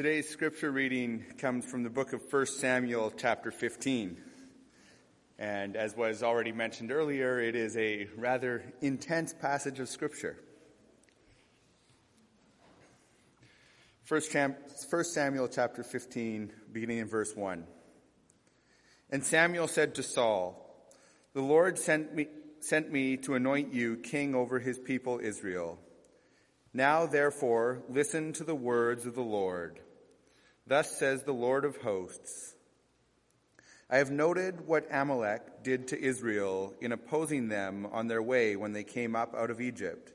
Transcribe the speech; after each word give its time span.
Today's 0.00 0.30
scripture 0.30 0.70
reading 0.70 1.26
comes 1.36 1.66
from 1.66 1.82
the 1.82 1.90
book 1.90 2.14
of 2.14 2.22
1 2.32 2.46
Samuel, 2.46 3.12
chapter 3.14 3.50
15. 3.50 4.16
And 5.38 5.76
as 5.76 5.94
was 5.94 6.22
already 6.22 6.52
mentioned 6.52 6.90
earlier, 6.90 7.38
it 7.38 7.54
is 7.54 7.76
a 7.76 8.08
rather 8.16 8.64
intense 8.80 9.34
passage 9.34 9.78
of 9.78 9.90
scripture. 9.90 10.38
1 14.08 14.22
Samuel, 15.04 15.48
chapter 15.48 15.82
15, 15.82 16.50
beginning 16.72 16.96
in 16.96 17.06
verse 17.06 17.36
1. 17.36 17.66
And 19.10 19.22
Samuel 19.22 19.68
said 19.68 19.96
to 19.96 20.02
Saul, 20.02 20.82
The 21.34 21.42
Lord 21.42 21.78
sent 21.78 22.14
me, 22.14 22.28
sent 22.60 22.90
me 22.90 23.18
to 23.18 23.34
anoint 23.34 23.74
you 23.74 23.98
king 23.98 24.34
over 24.34 24.60
his 24.60 24.78
people 24.78 25.20
Israel. 25.22 25.78
Now, 26.72 27.04
therefore, 27.04 27.82
listen 27.90 28.32
to 28.32 28.44
the 28.44 28.54
words 28.54 29.04
of 29.04 29.14
the 29.14 29.20
Lord. 29.20 29.78
Thus 30.70 30.96
says 30.96 31.24
the 31.24 31.32
Lord 31.32 31.64
of 31.64 31.78
hosts 31.78 32.54
I 33.90 33.96
have 33.96 34.12
noted 34.12 34.68
what 34.68 34.86
Amalek 34.88 35.64
did 35.64 35.88
to 35.88 36.00
Israel 36.00 36.74
in 36.80 36.92
opposing 36.92 37.48
them 37.48 37.88
on 37.90 38.06
their 38.06 38.22
way 38.22 38.54
when 38.54 38.72
they 38.72 38.84
came 38.84 39.16
up 39.16 39.34
out 39.34 39.50
of 39.50 39.60
Egypt. 39.60 40.12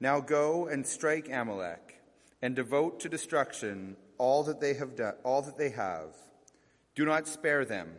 Now 0.00 0.18
go 0.18 0.66
and 0.66 0.84
strike 0.84 1.28
Amalek 1.30 2.02
and 2.42 2.56
devote 2.56 2.98
to 3.00 3.08
destruction 3.08 3.96
all 4.18 4.42
that 4.42 4.60
they 4.60 4.74
have 4.74 4.96
done, 4.96 5.14
all 5.22 5.42
that 5.42 5.56
they 5.56 5.70
have. 5.70 6.16
Do 6.96 7.04
not 7.04 7.28
spare 7.28 7.64
them, 7.64 7.92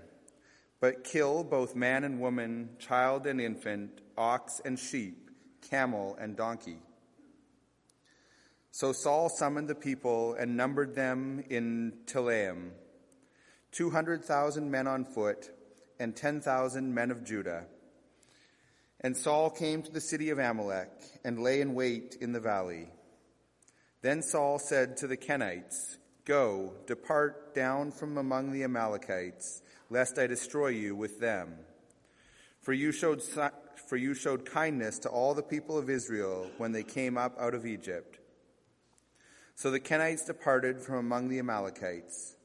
but 0.82 1.06
kill 1.06 1.46
both 1.46 1.78
man 1.78 2.04
and 2.04 2.20
woman, 2.20 2.72
child 2.78 3.26
and 3.26 3.40
infant, 3.40 4.02
ox 4.18 4.60
and 4.66 4.78
sheep, 4.78 5.32
camel 5.70 6.18
and 6.20 6.36
donkey. 6.36 6.80
So 8.78 8.94
Saul 8.94 9.30
summoned 9.30 9.68
the 9.68 9.74
people 9.74 10.36
and 10.36 10.56
numbered 10.56 10.94
them 10.94 11.44
in 11.50 11.94
Telaim, 12.06 12.74
200,000 13.72 14.70
men 14.70 14.86
on 14.86 15.04
foot 15.04 15.50
and 16.00 16.16
10,000 16.16 16.94
men 16.94 17.10
of 17.10 17.24
Judah. 17.24 17.66
And 19.02 19.18
Saul 19.18 19.50
came 19.50 19.82
to 19.82 19.92
the 19.92 20.00
city 20.00 20.30
of 20.30 20.38
Amalek 20.38 20.92
and 21.24 21.42
lay 21.42 21.62
in 21.62 21.74
wait 21.74 22.18
in 22.22 22.34
the 22.34 22.40
valley. 22.40 22.90
Then 24.04 24.22
Saul 24.22 24.60
said 24.60 24.96
to 24.98 25.08
the 25.08 25.18
Kenites, 25.18 25.98
Go, 26.24 26.74
depart 26.86 27.56
down 27.56 27.90
from 27.90 28.20
among 28.20 28.52
the 28.52 28.64
Amalekites, 28.64 29.64
lest 29.90 30.20
I 30.20 30.28
destroy 30.28 30.68
you 30.68 30.96
with 30.96 31.20
them. 31.20 31.56
For 32.62 32.74
you 32.74 32.92
showed, 32.92 33.24
for 33.88 33.98
you 33.98 34.14
showed 34.14 34.46
kindness 34.46 35.00
to 35.00 35.10
all 35.10 35.34
the 35.34 35.42
people 35.42 35.80
of 35.80 35.90
Israel 35.90 36.52
when 36.60 36.74
they 36.74 36.84
came 36.84 37.18
up 37.18 37.36
out 37.40 37.56
of 37.56 37.66
Egypt. 37.66 38.20
So 39.58 39.72
the 39.72 39.80
Kenites 39.80 40.24
departed 40.24 40.84
from 40.84 40.98
among 40.98 41.30
the 41.30 41.40
Amalekites. 41.40 42.36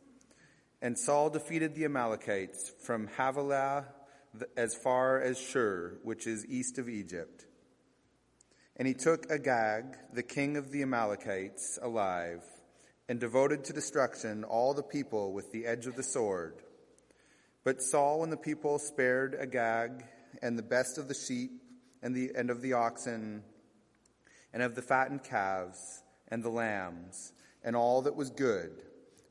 And 0.80 0.98
Saul 0.98 1.28
defeated 1.28 1.74
the 1.74 1.84
Amalekites 1.84 2.72
from 2.86 3.06
Havilah 3.18 3.84
as 4.56 4.74
far 4.74 5.20
as 5.20 5.38
Shur, 5.38 5.98
which 6.04 6.26
is 6.26 6.46
east 6.46 6.78
of 6.78 6.88
Egypt. 6.88 7.44
And 8.76 8.88
he 8.88 8.94
took 8.94 9.30
Agag, 9.30 9.94
the 10.14 10.22
king 10.22 10.56
of 10.56 10.72
the 10.72 10.80
Amalekites, 10.80 11.78
alive, 11.82 12.44
and 13.10 13.20
devoted 13.20 13.64
to 13.64 13.74
destruction 13.74 14.42
all 14.42 14.72
the 14.72 14.82
people 14.82 15.34
with 15.34 15.52
the 15.52 15.66
edge 15.66 15.86
of 15.86 15.96
the 15.96 16.02
sword. 16.02 16.62
But 17.62 17.82
Saul 17.82 18.22
and 18.22 18.32
the 18.32 18.38
people 18.38 18.78
spared 18.78 19.36
Agag 19.38 20.02
and 20.40 20.58
the 20.58 20.62
best 20.62 20.96
of 20.96 21.08
the 21.08 21.14
sheep 21.14 21.50
and, 22.02 22.14
the, 22.14 22.30
and 22.34 22.48
of 22.48 22.62
the 22.62 22.72
oxen 22.72 23.42
and 24.54 24.62
of 24.62 24.74
the 24.74 24.82
fattened 24.82 25.24
calves 25.24 26.02
and 26.32 26.42
the 26.42 26.48
lambs, 26.48 27.34
and 27.62 27.76
all 27.76 28.00
that 28.00 28.16
was 28.16 28.30
good, 28.30 28.70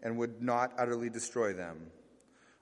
and 0.04 0.20
would 0.20 0.40
not 0.40 0.72
utterly 0.78 1.10
destroy 1.10 1.52
them. 1.52 1.88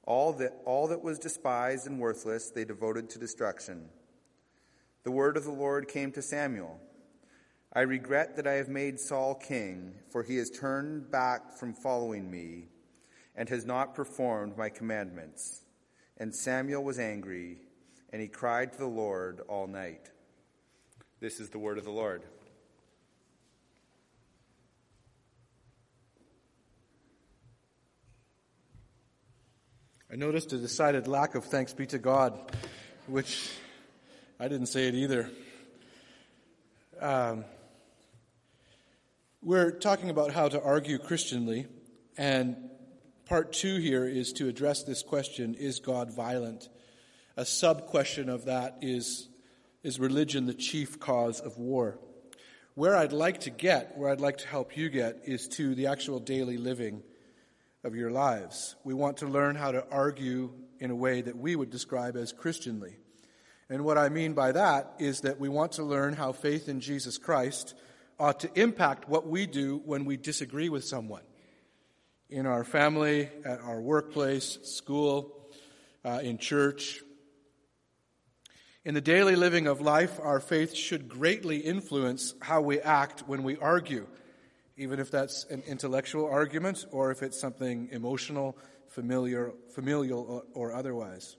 All 0.05 0.31
that, 0.31 0.53
all 0.65 0.87
that 0.87 1.03
was 1.03 1.19
despised 1.19 1.85
and 1.87 1.99
worthless 1.99 2.49
they 2.49 2.63
devoted 2.63 3.09
to 3.09 3.19
destruction. 3.19 3.89
The 5.03 5.11
word 5.11 5.35
of 5.35 5.43
the 5.43 5.51
Lord 5.51 5.89
came 5.89 6.13
to 6.13 6.21
Samuel. 6.21 6.79
I 7.73 7.81
regret 7.81 8.37
that 8.37 8.47
I 8.47 8.53
have 8.53 8.69
made 8.69 8.97
Saul 8.97 9.35
king, 9.35 9.95
for 10.09 10.23
he 10.23 10.37
has 10.37 10.49
turned 10.49 11.11
back 11.11 11.51
from 11.51 11.73
following 11.73 12.31
me 12.31 12.69
and 13.35 13.49
has 13.49 13.65
not 13.65 13.93
performed 13.93 14.57
my 14.57 14.69
commandments. 14.69 15.65
And 16.15 16.33
Samuel 16.33 16.85
was 16.85 16.97
angry, 16.97 17.57
and 18.13 18.21
he 18.21 18.29
cried 18.29 18.71
to 18.71 18.79
the 18.79 18.87
Lord 18.87 19.41
all 19.49 19.67
night. 19.67 20.09
This 21.19 21.41
is 21.41 21.49
the 21.49 21.59
word 21.59 21.77
of 21.77 21.83
the 21.83 21.91
Lord. 21.91 22.23
I 30.11 30.15
noticed 30.15 30.51
a 30.53 30.57
decided 30.57 31.07
lack 31.07 31.35
of 31.35 31.45
thanks 31.45 31.71
be 31.71 31.85
to 31.85 31.99
God, 31.99 32.33
which 33.05 33.51
I 34.39 34.47
didn't 34.47 34.65
say 34.65 34.87
it 34.87 34.95
either. 34.95 35.29
Um, 36.99 37.45
we're 39.43 39.69
talking 39.69 40.09
about 40.09 40.31
how 40.31 40.49
to 40.49 40.59
argue 40.59 40.97
Christianly, 40.97 41.67
and 42.17 42.57
part 43.25 43.53
two 43.53 43.77
here 43.77 44.07
is 44.07 44.33
to 44.33 44.47
address 44.47 44.81
this 44.81 45.03
question 45.03 45.53
Is 45.53 45.79
God 45.79 46.11
violent? 46.11 46.69
A 47.37 47.45
sub 47.45 47.85
question 47.85 48.29
of 48.29 48.45
that 48.45 48.79
is 48.81 49.29
Is 49.83 49.99
religion 49.99 50.47
the 50.47 50.55
chief 50.55 50.99
cause 50.99 51.39
of 51.39 51.59
war? 51.59 51.99
Where 52.73 52.95
I'd 52.95 53.13
like 53.13 53.41
to 53.41 53.51
get, 53.51 53.95
where 53.95 54.09
I'd 54.09 54.21
like 54.21 54.39
to 54.39 54.47
help 54.47 54.75
you 54.75 54.89
get, 54.89 55.21
is 55.25 55.47
to 55.49 55.75
the 55.75 55.85
actual 55.85 56.19
daily 56.19 56.57
living 56.57 57.03
of 57.83 57.95
your 57.95 58.11
lives. 58.11 58.75
We 58.83 58.93
want 58.93 59.17
to 59.17 59.27
learn 59.27 59.55
how 59.55 59.71
to 59.71 59.85
argue 59.89 60.51
in 60.79 60.91
a 60.91 60.95
way 60.95 61.21
that 61.21 61.37
we 61.37 61.55
would 61.55 61.69
describe 61.69 62.15
as 62.15 62.33
Christianly. 62.33 62.97
And 63.69 63.85
what 63.85 63.97
I 63.97 64.09
mean 64.09 64.33
by 64.33 64.51
that 64.51 64.93
is 64.99 65.21
that 65.21 65.39
we 65.39 65.49
want 65.49 65.73
to 65.73 65.83
learn 65.83 66.13
how 66.13 66.31
faith 66.31 66.67
in 66.67 66.81
Jesus 66.81 67.17
Christ 67.17 67.75
ought 68.19 68.41
to 68.41 68.59
impact 68.59 69.07
what 69.07 69.27
we 69.27 69.45
do 69.45 69.81
when 69.85 70.05
we 70.05 70.17
disagree 70.17 70.69
with 70.69 70.83
someone 70.83 71.21
in 72.29 72.45
our 72.45 72.63
family, 72.63 73.29
at 73.45 73.59
our 73.61 73.79
workplace, 73.79 74.59
school, 74.63 75.33
uh, 76.03 76.19
in 76.21 76.37
church. 76.37 77.01
In 78.85 78.93
the 78.93 79.01
daily 79.01 79.35
living 79.35 79.67
of 79.67 79.81
life, 79.81 80.19
our 80.21 80.39
faith 80.39 80.73
should 80.73 81.09
greatly 81.09 81.57
influence 81.57 82.33
how 82.41 82.61
we 82.61 82.79
act 82.79 83.21
when 83.27 83.43
we 83.43 83.57
argue 83.57 84.07
even 84.79 84.99
if 84.99 85.11
that's 85.11 85.45
an 85.45 85.61
intellectual 85.67 86.25
argument 86.25 86.85
or 86.91 87.11
if 87.11 87.21
it's 87.21 87.39
something 87.39 87.89
emotional, 87.91 88.57
familiar, 88.87 89.51
familial, 89.75 90.45
or, 90.53 90.71
or 90.71 90.73
otherwise. 90.73 91.35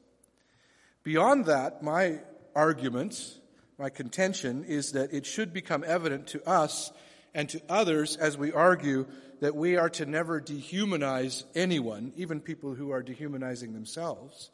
Beyond 1.03 1.47
that, 1.47 1.83
my 1.83 2.21
argument, 2.55 3.39
my 3.79 3.89
contention 3.89 4.65
is 4.65 4.93
that 4.93 5.13
it 5.13 5.25
should 5.25 5.53
become 5.53 5.83
evident 5.87 6.27
to 6.29 6.49
us 6.49 6.93
and 7.35 7.49
to 7.49 7.63
others 7.69 8.17
as 8.17 8.37
we 8.37 8.53
argue 8.53 9.07
that 9.41 9.57
we 9.57 9.77
are 9.77 9.89
to 9.89 10.05
never 10.05 10.41
dehumanize 10.41 11.45
anyone, 11.55 12.13
even 12.17 12.41
people 12.41 12.75
who 12.75 12.91
are 12.91 13.03
dehumanizing 13.03 13.73
themselves. 13.73 14.51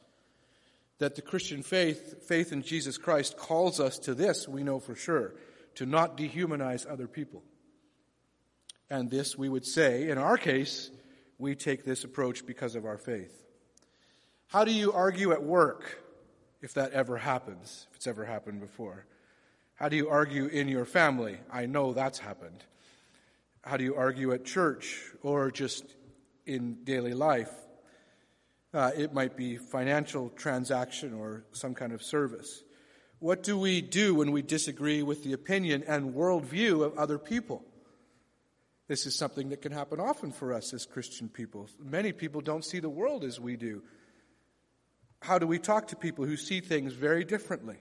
That 0.98 1.16
the 1.16 1.22
Christian 1.22 1.62
faith, 1.62 2.26
faith 2.28 2.52
in 2.52 2.62
Jesus 2.62 2.96
Christ, 2.96 3.36
calls 3.36 3.80
us 3.80 3.98
to 4.00 4.14
this, 4.14 4.46
we 4.46 4.62
know 4.62 4.78
for 4.78 4.94
sure, 4.94 5.34
to 5.74 5.86
not 5.86 6.16
dehumanize 6.16 6.90
other 6.90 7.08
people. 7.08 7.42
And 8.88 9.10
this, 9.10 9.36
we 9.36 9.48
would 9.48 9.66
say, 9.66 10.08
in 10.08 10.18
our 10.18 10.36
case, 10.36 10.90
we 11.38 11.54
take 11.54 11.84
this 11.84 12.04
approach 12.04 12.46
because 12.46 12.76
of 12.76 12.84
our 12.84 12.98
faith. 12.98 13.44
How 14.48 14.64
do 14.64 14.72
you 14.72 14.92
argue 14.92 15.32
at 15.32 15.42
work, 15.42 16.02
if 16.62 16.74
that 16.74 16.92
ever 16.92 17.18
happens, 17.18 17.86
if 17.90 17.96
it's 17.96 18.06
ever 18.06 18.24
happened 18.24 18.60
before? 18.60 19.04
How 19.74 19.88
do 19.88 19.96
you 19.96 20.08
argue 20.08 20.46
in 20.46 20.68
your 20.68 20.84
family? 20.84 21.38
I 21.52 21.66
know 21.66 21.92
that's 21.92 22.18
happened. 22.18 22.64
How 23.62 23.76
do 23.76 23.84
you 23.84 23.96
argue 23.96 24.32
at 24.32 24.44
church 24.44 25.02
or 25.22 25.50
just 25.50 25.84
in 26.46 26.84
daily 26.84 27.12
life? 27.12 27.50
Uh, 28.72 28.92
it 28.96 29.12
might 29.12 29.36
be 29.36 29.56
financial 29.56 30.30
transaction 30.30 31.12
or 31.12 31.44
some 31.52 31.74
kind 31.74 31.92
of 31.92 32.02
service. 32.02 32.62
What 33.18 33.42
do 33.42 33.58
we 33.58 33.80
do 33.80 34.14
when 34.14 34.30
we 34.30 34.42
disagree 34.42 35.02
with 35.02 35.24
the 35.24 35.32
opinion 35.32 35.82
and 35.86 36.14
worldview 36.14 36.84
of 36.84 36.96
other 36.96 37.18
people? 37.18 37.64
This 38.88 39.06
is 39.06 39.16
something 39.16 39.48
that 39.48 39.62
can 39.62 39.72
happen 39.72 39.98
often 39.98 40.30
for 40.30 40.52
us 40.52 40.72
as 40.72 40.86
Christian 40.86 41.28
people. 41.28 41.68
Many 41.82 42.12
people 42.12 42.40
don't 42.40 42.64
see 42.64 42.78
the 42.78 42.88
world 42.88 43.24
as 43.24 43.40
we 43.40 43.56
do. 43.56 43.82
How 45.20 45.38
do 45.38 45.46
we 45.46 45.58
talk 45.58 45.88
to 45.88 45.96
people 45.96 46.24
who 46.24 46.36
see 46.36 46.60
things 46.60 46.92
very 46.92 47.24
differently? 47.24 47.78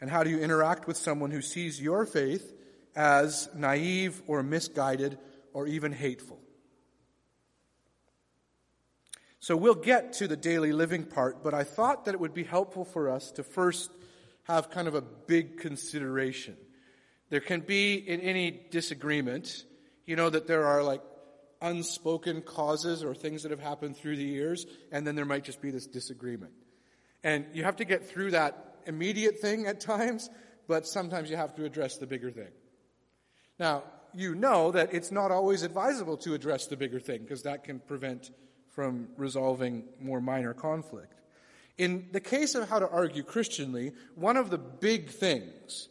And 0.00 0.10
how 0.10 0.22
do 0.22 0.30
you 0.30 0.38
interact 0.38 0.86
with 0.86 0.96
someone 0.96 1.30
who 1.30 1.42
sees 1.42 1.80
your 1.80 2.04
faith 2.04 2.54
as 2.94 3.48
naive 3.54 4.22
or 4.26 4.42
misguided 4.42 5.18
or 5.52 5.66
even 5.66 5.92
hateful? 5.92 6.38
So 9.38 9.56
we'll 9.56 9.74
get 9.74 10.12
to 10.14 10.28
the 10.28 10.36
daily 10.36 10.72
living 10.72 11.04
part, 11.04 11.42
but 11.42 11.54
I 11.54 11.64
thought 11.64 12.04
that 12.04 12.14
it 12.14 12.20
would 12.20 12.34
be 12.34 12.44
helpful 12.44 12.84
for 12.84 13.08
us 13.08 13.30
to 13.32 13.42
first 13.42 13.90
have 14.44 14.70
kind 14.70 14.86
of 14.86 14.94
a 14.94 15.00
big 15.00 15.58
consideration. 15.58 16.58
There 17.30 17.40
can 17.40 17.60
be 17.60 17.94
in 17.94 18.20
any 18.20 18.50
disagreement 18.70 19.64
you 20.10 20.16
know 20.16 20.28
that 20.28 20.48
there 20.48 20.66
are 20.66 20.82
like 20.82 21.02
unspoken 21.62 22.42
causes 22.42 23.04
or 23.04 23.14
things 23.14 23.44
that 23.44 23.52
have 23.52 23.60
happened 23.60 23.96
through 23.96 24.16
the 24.16 24.24
years, 24.24 24.66
and 24.90 25.06
then 25.06 25.14
there 25.14 25.24
might 25.24 25.44
just 25.44 25.62
be 25.62 25.70
this 25.70 25.86
disagreement. 25.86 26.50
And 27.22 27.46
you 27.52 27.62
have 27.62 27.76
to 27.76 27.84
get 27.84 28.08
through 28.08 28.32
that 28.32 28.74
immediate 28.86 29.38
thing 29.38 29.68
at 29.68 29.80
times, 29.80 30.28
but 30.66 30.84
sometimes 30.84 31.30
you 31.30 31.36
have 31.36 31.54
to 31.54 31.64
address 31.64 31.98
the 31.98 32.08
bigger 32.08 32.32
thing. 32.32 32.50
Now, 33.60 33.84
you 34.12 34.34
know 34.34 34.72
that 34.72 34.92
it's 34.92 35.12
not 35.12 35.30
always 35.30 35.62
advisable 35.62 36.16
to 36.18 36.34
address 36.34 36.66
the 36.66 36.76
bigger 36.76 36.98
thing 36.98 37.22
because 37.22 37.44
that 37.44 37.62
can 37.62 37.78
prevent 37.78 38.32
from 38.74 39.10
resolving 39.16 39.84
more 40.00 40.20
minor 40.20 40.54
conflict. 40.54 41.20
In 41.78 42.08
the 42.10 42.20
case 42.20 42.56
of 42.56 42.68
how 42.68 42.80
to 42.80 42.88
argue 42.88 43.22
Christianly, 43.22 43.92
one 44.16 44.36
of 44.36 44.50
the 44.50 44.58
big 44.58 45.10
things, 45.10 45.88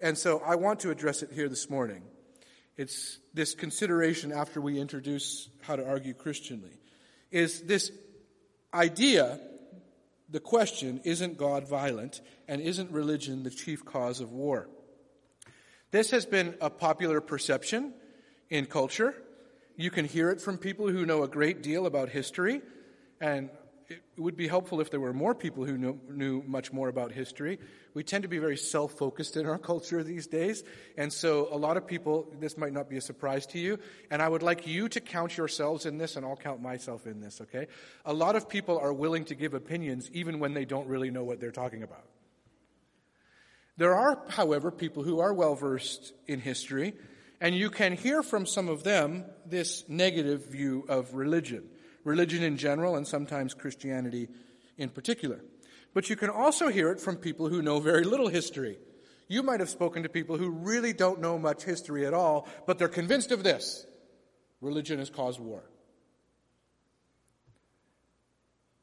and 0.00 0.18
so 0.18 0.42
I 0.44 0.56
want 0.56 0.80
to 0.80 0.90
address 0.90 1.22
it 1.22 1.30
here 1.32 1.48
this 1.48 1.70
morning, 1.70 2.02
it's 2.80 3.18
this 3.34 3.54
consideration 3.54 4.32
after 4.32 4.58
we 4.58 4.80
introduce 4.80 5.50
how 5.60 5.76
to 5.76 5.86
argue 5.86 6.14
Christianly, 6.14 6.72
is 7.30 7.60
this 7.60 7.92
idea, 8.72 9.38
the 10.30 10.40
question, 10.40 11.02
isn't 11.04 11.36
God 11.36 11.68
violent 11.68 12.22
and 12.48 12.62
isn't 12.62 12.90
religion 12.90 13.42
the 13.42 13.50
chief 13.50 13.84
cause 13.84 14.22
of 14.22 14.32
war? 14.32 14.66
This 15.90 16.10
has 16.12 16.24
been 16.24 16.54
a 16.58 16.70
popular 16.70 17.20
perception 17.20 17.92
in 18.48 18.64
culture. 18.64 19.14
You 19.76 19.90
can 19.90 20.06
hear 20.06 20.30
it 20.30 20.40
from 20.40 20.56
people 20.56 20.88
who 20.88 21.04
know 21.04 21.22
a 21.22 21.28
great 21.28 21.62
deal 21.62 21.84
about 21.84 22.08
history, 22.08 22.62
and 23.20 23.50
it 23.90 24.20
would 24.20 24.36
be 24.36 24.46
helpful 24.46 24.80
if 24.80 24.90
there 24.90 25.00
were 25.00 25.12
more 25.12 25.34
people 25.34 25.64
who 25.64 25.76
knew, 25.76 25.98
knew 26.08 26.42
much 26.46 26.72
more 26.72 26.88
about 26.88 27.10
history. 27.10 27.58
We 27.92 28.04
tend 28.04 28.22
to 28.22 28.28
be 28.28 28.38
very 28.38 28.56
self 28.56 28.92
focused 28.92 29.36
in 29.36 29.46
our 29.46 29.58
culture 29.70 30.02
these 30.02 30.26
days, 30.26 30.62
and 30.96 31.12
so 31.12 31.48
a 31.50 31.56
lot 31.56 31.76
of 31.76 31.86
people, 31.86 32.32
this 32.38 32.56
might 32.56 32.72
not 32.72 32.88
be 32.88 32.96
a 32.96 33.00
surprise 33.00 33.46
to 33.46 33.58
you, 33.58 33.78
and 34.10 34.22
I 34.22 34.28
would 34.28 34.42
like 34.42 34.66
you 34.66 34.88
to 34.90 35.00
count 35.00 35.36
yourselves 35.36 35.86
in 35.86 35.98
this, 35.98 36.16
and 36.16 36.24
I'll 36.24 36.36
count 36.36 36.62
myself 36.62 37.06
in 37.06 37.20
this, 37.20 37.40
okay? 37.40 37.66
A 38.04 38.12
lot 38.12 38.36
of 38.36 38.48
people 38.48 38.78
are 38.78 38.92
willing 38.92 39.24
to 39.26 39.34
give 39.34 39.54
opinions 39.54 40.08
even 40.12 40.38
when 40.38 40.54
they 40.54 40.64
don't 40.64 40.86
really 40.86 41.10
know 41.10 41.24
what 41.24 41.40
they're 41.40 41.50
talking 41.50 41.82
about. 41.82 42.04
There 43.76 43.94
are, 43.94 44.22
however, 44.28 44.70
people 44.70 45.02
who 45.02 45.20
are 45.20 45.32
well 45.32 45.54
versed 45.54 46.12
in 46.26 46.38
history, 46.38 46.94
and 47.40 47.54
you 47.54 47.70
can 47.70 47.94
hear 47.94 48.22
from 48.22 48.44
some 48.44 48.68
of 48.68 48.84
them 48.84 49.24
this 49.46 49.88
negative 49.88 50.46
view 50.46 50.84
of 50.88 51.14
religion, 51.14 51.64
religion 52.04 52.42
in 52.42 52.56
general, 52.56 52.96
and 52.96 53.06
sometimes 53.06 53.54
Christianity 53.54 54.28
in 54.76 54.88
particular. 54.88 55.40
But 55.92 56.08
you 56.08 56.16
can 56.16 56.30
also 56.30 56.68
hear 56.68 56.90
it 56.90 57.00
from 57.00 57.16
people 57.16 57.48
who 57.48 57.62
know 57.62 57.80
very 57.80 58.04
little 58.04 58.28
history. 58.28 58.78
You 59.28 59.42
might 59.42 59.60
have 59.60 59.70
spoken 59.70 60.02
to 60.02 60.08
people 60.08 60.36
who 60.36 60.50
really 60.50 60.92
don't 60.92 61.20
know 61.20 61.38
much 61.38 61.64
history 61.64 62.06
at 62.06 62.14
all, 62.14 62.48
but 62.66 62.78
they're 62.78 62.88
convinced 62.88 63.32
of 63.32 63.42
this 63.42 63.86
religion 64.60 64.98
has 64.98 65.10
caused 65.10 65.40
war. 65.40 65.62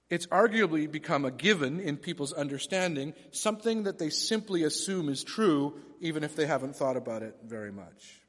It's 0.10 0.26
arguably 0.28 0.90
become 0.90 1.26
a 1.26 1.32
given 1.32 1.80
in 1.80 1.98
people's 1.98 2.32
understanding, 2.32 3.14
something 3.32 3.84
that 3.84 4.00
they 4.00 4.10
simply 4.10 4.64
assume 4.64 5.10
is 5.10 5.24
true, 5.24 5.80
even 6.00 6.24
if 6.24 6.36
they 6.36 6.46
haven't 6.46 6.76
thought 6.76 6.96
about 6.96 7.24
it 7.24 7.36
very 7.44 7.72
much. 7.72 8.22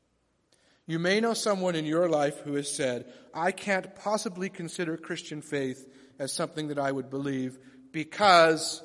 You 0.89 0.99
may 0.99 1.21
know 1.21 1.35
someone 1.35 1.75
in 1.75 1.85
your 1.85 2.09
life 2.09 2.41
who 2.41 2.55
has 2.55 2.75
said, 2.75 3.13
I 3.35 3.53
can't 3.53 3.95
possibly 3.95 4.49
consider 4.49 4.97
Christian 4.97 5.43
faith 5.43 5.87
as 6.19 6.33
something 6.33 6.69
that 6.69 6.79
I 6.79 6.91
would 6.91 7.11
believe 7.11 7.59
because 7.93 8.83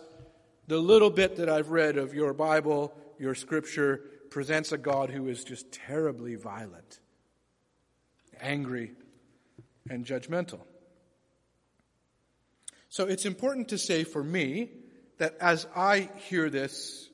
the 0.68 0.80
little 0.80 1.10
bit 1.10 1.38
that 1.38 1.48
I've 1.48 1.70
read 1.70 1.98
of 1.98 2.14
your 2.14 2.34
Bible, 2.34 2.94
your 3.18 3.36
scripture, 3.36 4.02
presents 4.32 4.74
a 4.74 4.78
God 4.78 5.12
who 5.12 5.30
is 5.30 5.46
just 5.46 5.72
terribly 5.72 6.36
violent, 6.36 7.00
angry, 8.42 8.92
and 9.90 10.06
judgmental. 10.06 10.60
So 12.90 13.06
it's 13.06 13.26
important 13.26 13.70
to 13.70 13.78
say 13.78 14.04
for 14.04 14.22
me 14.22 14.72
that 15.20 15.38
as 15.40 15.68
I 15.74 16.10
hear 16.28 16.50
this 16.50 17.08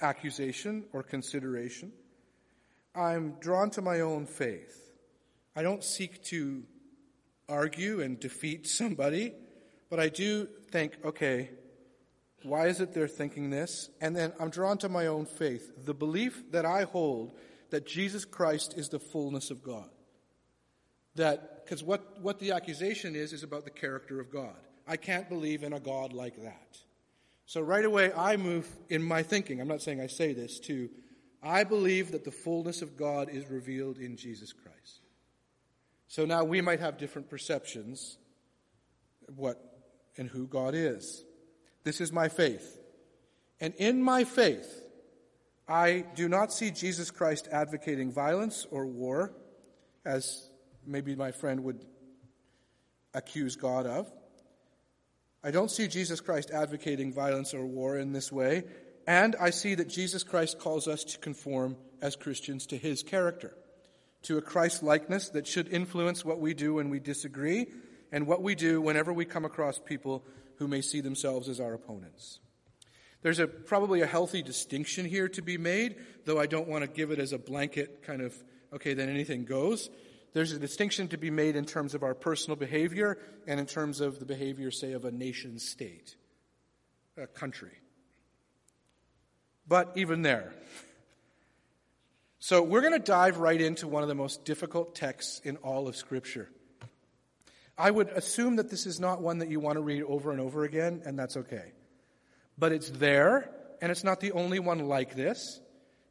accusation 0.00 0.86
or 0.92 1.04
consideration, 1.04 1.92
I'm 2.94 3.36
drawn 3.40 3.70
to 3.70 3.82
my 3.82 4.00
own 4.00 4.26
faith. 4.26 4.90
I 5.54 5.62
don't 5.62 5.84
seek 5.84 6.22
to 6.24 6.64
argue 7.48 8.00
and 8.00 8.18
defeat 8.18 8.66
somebody, 8.68 9.32
but 9.88 10.00
I 10.00 10.08
do 10.08 10.48
think, 10.70 10.98
okay, 11.04 11.50
why 12.42 12.68
is 12.68 12.80
it 12.80 12.94
they're 12.94 13.08
thinking 13.08 13.50
this? 13.50 13.90
And 14.00 14.16
then 14.16 14.32
I'm 14.40 14.50
drawn 14.50 14.78
to 14.78 14.88
my 14.88 15.06
own 15.06 15.26
faith, 15.26 15.84
the 15.84 15.94
belief 15.94 16.50
that 16.52 16.64
I 16.64 16.84
hold 16.84 17.36
that 17.70 17.86
Jesus 17.86 18.24
Christ 18.24 18.74
is 18.76 18.88
the 18.88 18.98
fullness 18.98 19.50
of 19.50 19.62
God. 19.62 19.88
That, 21.16 21.64
because 21.64 21.82
what, 21.82 22.20
what 22.20 22.38
the 22.38 22.52
accusation 22.52 23.14
is, 23.14 23.32
is 23.32 23.42
about 23.42 23.64
the 23.64 23.70
character 23.70 24.20
of 24.20 24.30
God. 24.30 24.56
I 24.86 24.96
can't 24.96 25.28
believe 25.28 25.62
in 25.62 25.72
a 25.72 25.80
God 25.80 26.12
like 26.12 26.42
that. 26.42 26.78
So 27.46 27.60
right 27.60 27.84
away, 27.84 28.12
I 28.12 28.36
move 28.36 28.68
in 28.88 29.02
my 29.02 29.22
thinking. 29.22 29.60
I'm 29.60 29.68
not 29.68 29.82
saying 29.82 30.00
I 30.00 30.06
say 30.06 30.32
this 30.32 30.58
to, 30.60 30.88
I 31.42 31.64
believe 31.64 32.12
that 32.12 32.24
the 32.24 32.30
fullness 32.30 32.82
of 32.82 32.96
God 32.96 33.28
is 33.30 33.48
revealed 33.48 33.98
in 33.98 34.16
Jesus 34.16 34.52
Christ. 34.52 35.00
So 36.08 36.24
now 36.24 36.44
we 36.44 36.60
might 36.60 36.80
have 36.80 36.98
different 36.98 37.30
perceptions 37.30 38.18
what 39.36 39.58
and 40.16 40.28
who 40.28 40.46
God 40.46 40.74
is. 40.74 41.24
This 41.84 42.00
is 42.00 42.12
my 42.12 42.28
faith. 42.28 42.78
And 43.60 43.74
in 43.74 44.02
my 44.02 44.24
faith, 44.24 44.84
I 45.68 46.04
do 46.16 46.28
not 46.28 46.52
see 46.52 46.70
Jesus 46.70 47.10
Christ 47.10 47.48
advocating 47.52 48.10
violence 48.10 48.66
or 48.70 48.86
war, 48.86 49.32
as 50.04 50.50
maybe 50.84 51.14
my 51.14 51.30
friend 51.30 51.62
would 51.64 51.84
accuse 53.14 53.56
God 53.56 53.86
of. 53.86 54.10
I 55.42 55.50
don't 55.50 55.70
see 55.70 55.88
Jesus 55.88 56.20
Christ 56.20 56.50
advocating 56.50 57.12
violence 57.12 57.54
or 57.54 57.64
war 57.64 57.96
in 57.96 58.12
this 58.12 58.30
way, 58.32 58.64
and 59.10 59.34
I 59.40 59.50
see 59.50 59.74
that 59.74 59.88
Jesus 59.88 60.22
Christ 60.22 60.60
calls 60.60 60.86
us 60.86 61.02
to 61.02 61.18
conform 61.18 61.76
as 62.00 62.14
Christians 62.14 62.66
to 62.66 62.76
his 62.76 63.02
character, 63.02 63.52
to 64.22 64.38
a 64.38 64.40
Christ 64.40 64.84
likeness 64.84 65.30
that 65.30 65.48
should 65.48 65.66
influence 65.66 66.24
what 66.24 66.38
we 66.38 66.54
do 66.54 66.74
when 66.74 66.90
we 66.90 67.00
disagree 67.00 67.66
and 68.12 68.28
what 68.28 68.40
we 68.40 68.54
do 68.54 68.80
whenever 68.80 69.12
we 69.12 69.24
come 69.24 69.44
across 69.44 69.80
people 69.80 70.24
who 70.58 70.68
may 70.68 70.80
see 70.80 71.00
themselves 71.00 71.48
as 71.48 71.58
our 71.58 71.74
opponents. 71.74 72.38
There's 73.22 73.40
a, 73.40 73.48
probably 73.48 74.00
a 74.02 74.06
healthy 74.06 74.44
distinction 74.44 75.06
here 75.06 75.28
to 75.30 75.42
be 75.42 75.58
made, 75.58 75.96
though 76.24 76.38
I 76.38 76.46
don't 76.46 76.68
want 76.68 76.84
to 76.84 76.88
give 76.88 77.10
it 77.10 77.18
as 77.18 77.32
a 77.32 77.38
blanket 77.38 78.04
kind 78.04 78.22
of, 78.22 78.32
okay, 78.72 78.94
then 78.94 79.08
anything 79.08 79.44
goes. 79.44 79.90
There's 80.34 80.52
a 80.52 80.58
distinction 80.60 81.08
to 81.08 81.18
be 81.18 81.32
made 81.32 81.56
in 81.56 81.64
terms 81.64 81.96
of 81.96 82.04
our 82.04 82.14
personal 82.14 82.54
behavior 82.54 83.18
and 83.48 83.58
in 83.58 83.66
terms 83.66 84.00
of 84.00 84.20
the 84.20 84.24
behavior, 84.24 84.70
say, 84.70 84.92
of 84.92 85.04
a 85.04 85.10
nation 85.10 85.58
state, 85.58 86.14
a 87.16 87.26
country. 87.26 87.72
But 89.70 89.92
even 89.94 90.22
there. 90.22 90.52
So 92.40 92.60
we're 92.60 92.80
going 92.80 92.92
to 92.92 92.98
dive 92.98 93.38
right 93.38 93.60
into 93.60 93.86
one 93.86 94.02
of 94.02 94.08
the 94.08 94.16
most 94.16 94.44
difficult 94.44 94.96
texts 94.96 95.40
in 95.44 95.58
all 95.58 95.86
of 95.86 95.94
Scripture. 95.94 96.50
I 97.78 97.92
would 97.92 98.08
assume 98.08 98.56
that 98.56 98.68
this 98.68 98.84
is 98.84 98.98
not 98.98 99.22
one 99.22 99.38
that 99.38 99.48
you 99.48 99.60
want 99.60 99.76
to 99.76 99.80
read 99.80 100.02
over 100.02 100.32
and 100.32 100.40
over 100.40 100.64
again, 100.64 101.02
and 101.04 101.16
that's 101.16 101.36
okay. 101.36 101.70
But 102.58 102.72
it's 102.72 102.90
there, 102.90 103.48
and 103.80 103.92
it's 103.92 104.02
not 104.02 104.18
the 104.18 104.32
only 104.32 104.58
one 104.58 104.80
like 104.88 105.14
this, 105.14 105.60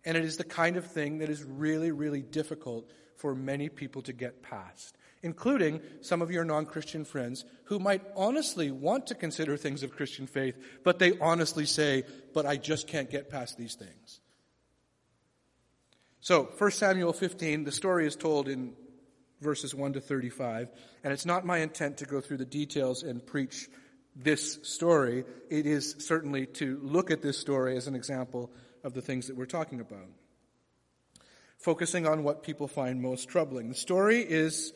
and 0.06 0.16
it 0.16 0.24
is 0.24 0.38
the 0.38 0.46
kind 0.46 0.78
of 0.78 0.86
thing 0.86 1.18
that 1.18 1.30
is 1.30 1.44
really, 1.44 1.92
really 1.92 2.22
difficult 2.22 2.90
for 3.18 3.36
many 3.36 3.68
people 3.68 4.04
to 4.04 4.14
get 4.14 4.42
past, 4.42 4.96
including 5.22 5.82
some 6.02 6.22
of 6.22 6.32
your 6.32 6.44
non 6.44 6.66
Christian 6.66 7.06
friends 7.06 7.46
who 7.66 7.80
might 7.80 8.02
honestly 8.16 8.72
want 8.72 9.08
to 9.08 9.16
consider 9.16 9.58
things 9.58 9.84
of 9.84 9.96
Christian 9.96 10.28
faith, 10.28 10.56
but 10.84 11.00
they 11.00 11.18
honestly 11.20 11.66
say, 11.66 12.04
But 12.34 12.46
I 12.46 12.58
just 12.58 12.88
can't 12.88 13.10
get 13.10 13.30
past 13.30 13.58
these 13.58 13.76
things. 13.76 14.20
So, 16.22 16.50
1 16.58 16.72
Samuel 16.72 17.14
15, 17.14 17.64
the 17.64 17.72
story 17.72 18.06
is 18.06 18.16
told 18.16 18.50
in 18.50 18.74
verses 19.42 19.74
1 19.74 19.94
to 19.94 20.02
35, 20.02 20.70
and 21.04 21.14
it's 21.14 21.26
not 21.26 21.46
my 21.46 21.60
intent 21.60 21.98
to 21.98 22.06
go 22.06 22.20
through 22.20 22.38
the 22.38 22.46
details 22.46 23.04
and 23.04 23.26
preach 23.26 23.70
this 24.16 24.60
story. 24.64 25.24
It 25.50 25.66
is 25.66 25.96
certainly 26.00 26.46
to 26.48 26.80
look 26.84 27.10
at 27.10 27.22
this 27.22 27.38
story 27.38 27.78
as 27.78 27.88
an 27.88 27.96
example 27.96 28.52
of 28.84 28.94
the 28.94 29.02
things 29.02 29.28
that 29.28 29.38
we're 29.38 29.46
talking 29.46 29.80
about 29.80 30.08
focusing 31.60 32.08
on 32.08 32.24
what 32.24 32.42
people 32.42 32.68
find 32.68 33.02
most 33.02 33.30
troubling. 33.30 33.70
The 33.70 33.76
story 33.76 34.22
is, 34.22 34.74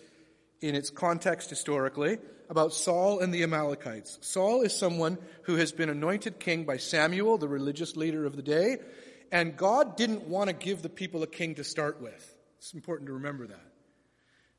in 0.63 0.75
its 0.75 0.89
context 0.89 1.49
historically, 1.49 2.17
about 2.49 2.73
Saul 2.73 3.19
and 3.19 3.33
the 3.33 3.43
Amalekites. 3.43 4.17
Saul 4.21 4.61
is 4.61 4.73
someone 4.73 5.17
who 5.43 5.55
has 5.55 5.71
been 5.71 5.89
anointed 5.89 6.39
king 6.39 6.65
by 6.65 6.77
Samuel, 6.77 7.37
the 7.37 7.47
religious 7.47 7.95
leader 7.95 8.25
of 8.25 8.35
the 8.35 8.41
day, 8.41 8.77
and 9.31 9.57
God 9.57 9.97
didn't 9.97 10.27
want 10.27 10.49
to 10.49 10.53
give 10.53 10.81
the 10.81 10.89
people 10.89 11.23
a 11.23 11.27
king 11.27 11.55
to 11.55 11.63
start 11.63 12.01
with. 12.01 12.35
It's 12.59 12.73
important 12.73 13.07
to 13.07 13.13
remember 13.13 13.47
that. 13.47 13.65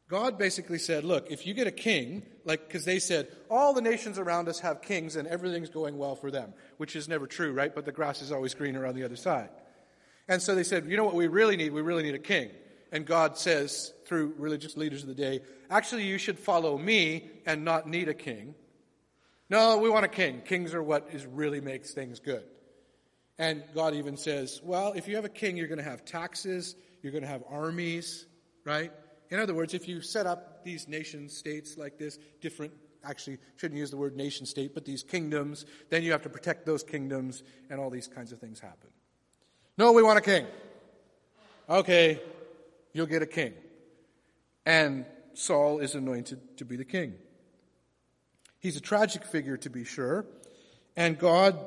God 0.09 0.37
basically 0.37 0.79
said, 0.79 1.05
look, 1.05 1.31
if 1.31 1.47
you 1.47 1.55
get 1.55 1.67
a 1.67 1.73
king, 1.73 2.25
like, 2.45 2.67
because 2.67 2.85
they 2.85 2.99
said, 2.99 3.29
all 3.51 3.73
the 3.73 3.81
nations 3.81 4.19
around 4.19 4.49
us 4.49 4.61
have 4.61 4.83
kings 4.83 5.17
and 5.17 5.27
everything's 5.27 5.71
going 5.71 5.97
well 5.97 6.15
for 6.17 6.31
them, 6.31 6.53
which 6.77 6.95
is 6.97 7.09
never 7.09 7.27
true, 7.27 7.53
right? 7.53 7.75
But 7.75 7.87
the 7.87 7.93
grass 7.93 8.21
is 8.21 8.31
always 8.31 8.53
greener 8.53 8.85
on 8.85 8.95
the 8.95 9.05
other 9.05 9.17
side. 9.17 9.49
And 10.29 10.43
so 10.43 10.55
they 10.55 10.65
said, 10.65 10.85
you 10.87 10.99
know 10.99 11.05
what 11.05 11.15
we 11.15 11.29
really 11.29 11.57
need? 11.57 11.73
We 11.73 11.81
really 11.81 12.03
need 12.03 12.15
a 12.15 12.19
king. 12.19 12.51
And 12.95 13.05
God 13.05 13.37
says 13.37 13.93
through 14.07 14.35
religious 14.39 14.77
leaders 14.77 15.03
of 15.03 15.09
the 15.09 15.17
day, 15.17 15.41
actually, 15.69 16.05
you 16.05 16.17
should 16.17 16.39
follow 16.39 16.79
me 16.79 17.29
and 17.45 17.65
not 17.65 17.89
need 17.89 18.09
a 18.09 18.15
king. 18.15 18.55
No, 19.51 19.79
we 19.79 19.91
want 19.91 20.05
a 20.05 20.09
king. 20.09 20.43
Kings 20.43 20.73
are 20.75 20.83
what 20.83 21.09
is 21.13 21.27
really 21.27 21.61
makes 21.61 21.93
things 21.93 22.21
good. 22.21 22.45
And 23.37 23.65
God 23.75 23.95
even 23.95 24.17
says, 24.17 24.61
well, 24.63 24.93
if 24.93 25.09
you 25.09 25.17
have 25.17 25.25
a 25.25 25.29
king, 25.29 25.57
you're 25.57 25.67
going 25.67 25.79
to 25.79 25.85
have 25.85 26.05
taxes, 26.05 26.77
you're 27.03 27.11
going 27.11 27.25
to 27.25 27.29
have 27.29 27.43
armies, 27.51 28.27
right? 28.65 28.93
In 29.29 29.41
other 29.41 29.55
words, 29.55 29.75
if 29.75 29.89
you 29.89 30.01
set 30.01 30.25
up 30.29 30.65
these 30.65 30.87
nation 30.87 31.29
states 31.29 31.77
like 31.77 31.99
this, 31.99 32.17
different, 32.41 32.73
actually, 33.03 33.39
shouldn't 33.57 33.79
use 33.81 33.91
the 33.91 33.97
word 33.97 34.15
nation 34.15 34.47
state, 34.47 34.73
but 34.73 34.85
these 34.85 35.03
kingdoms, 35.03 35.67
then 35.91 36.05
you 36.05 36.13
have 36.13 36.23
to 36.23 36.29
protect 36.29 36.65
those 36.65 36.85
kingdoms, 36.85 37.43
and 37.71 37.81
all 37.81 37.91
these 37.91 38.07
kinds 38.07 38.31
of 38.31 38.39
things 38.39 38.61
happen. 38.61 38.91
No, 39.77 39.91
we 39.91 40.05
want 40.05 40.19
a 40.19 40.23
king. 40.23 40.47
Okay, 41.69 42.21
you'll 42.95 43.05
get 43.05 43.21
a 43.21 43.27
king. 43.27 43.53
And 44.65 45.05
Saul 45.35 45.81
is 45.81 45.95
anointed 45.95 46.57
to 46.57 46.65
be 46.65 46.77
the 46.77 46.87
king. 46.87 47.15
He's 48.61 48.77
a 48.77 48.81
tragic 48.81 49.25
figure, 49.25 49.59
to 49.59 49.69
be 49.69 49.85
sure. 49.85 50.25
And 50.97 51.19
God, 51.19 51.59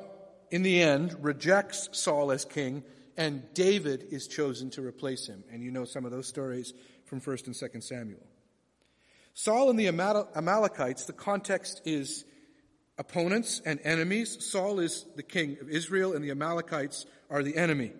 in 0.49 0.63
the 0.63 0.81
end, 0.81 1.15
rejects 1.19 1.89
Saul 1.91 2.31
as 2.31 2.43
king, 2.43 2.83
and 3.15 3.43
David 3.53 4.07
is 4.09 4.27
chosen 4.27 4.71
to 4.71 4.81
replace 4.81 5.27
him. 5.27 5.43
And 5.51 5.61
you 5.61 5.69
know 5.69 5.85
some 5.85 6.05
of 6.05 6.11
those 6.11 6.27
stories 6.27 6.73
from 7.05 7.21
1st 7.21 7.47
and 7.47 7.55
2nd 7.55 7.83
Samuel. 7.83 8.25
Saul 9.33 9.69
and 9.69 9.79
the 9.79 9.87
Amalekites, 9.87 11.05
the 11.05 11.13
context 11.13 11.81
is 11.85 12.25
opponents 12.97 13.61
and 13.63 13.79
enemies. 13.83 14.43
Saul 14.43 14.79
is 14.79 15.05
the 15.15 15.23
king 15.23 15.57
of 15.61 15.69
Israel, 15.69 16.13
and 16.13 16.23
the 16.23 16.31
Amalekites 16.31 17.05
are 17.29 17.43
the 17.43 17.55
enemy. 17.55 17.91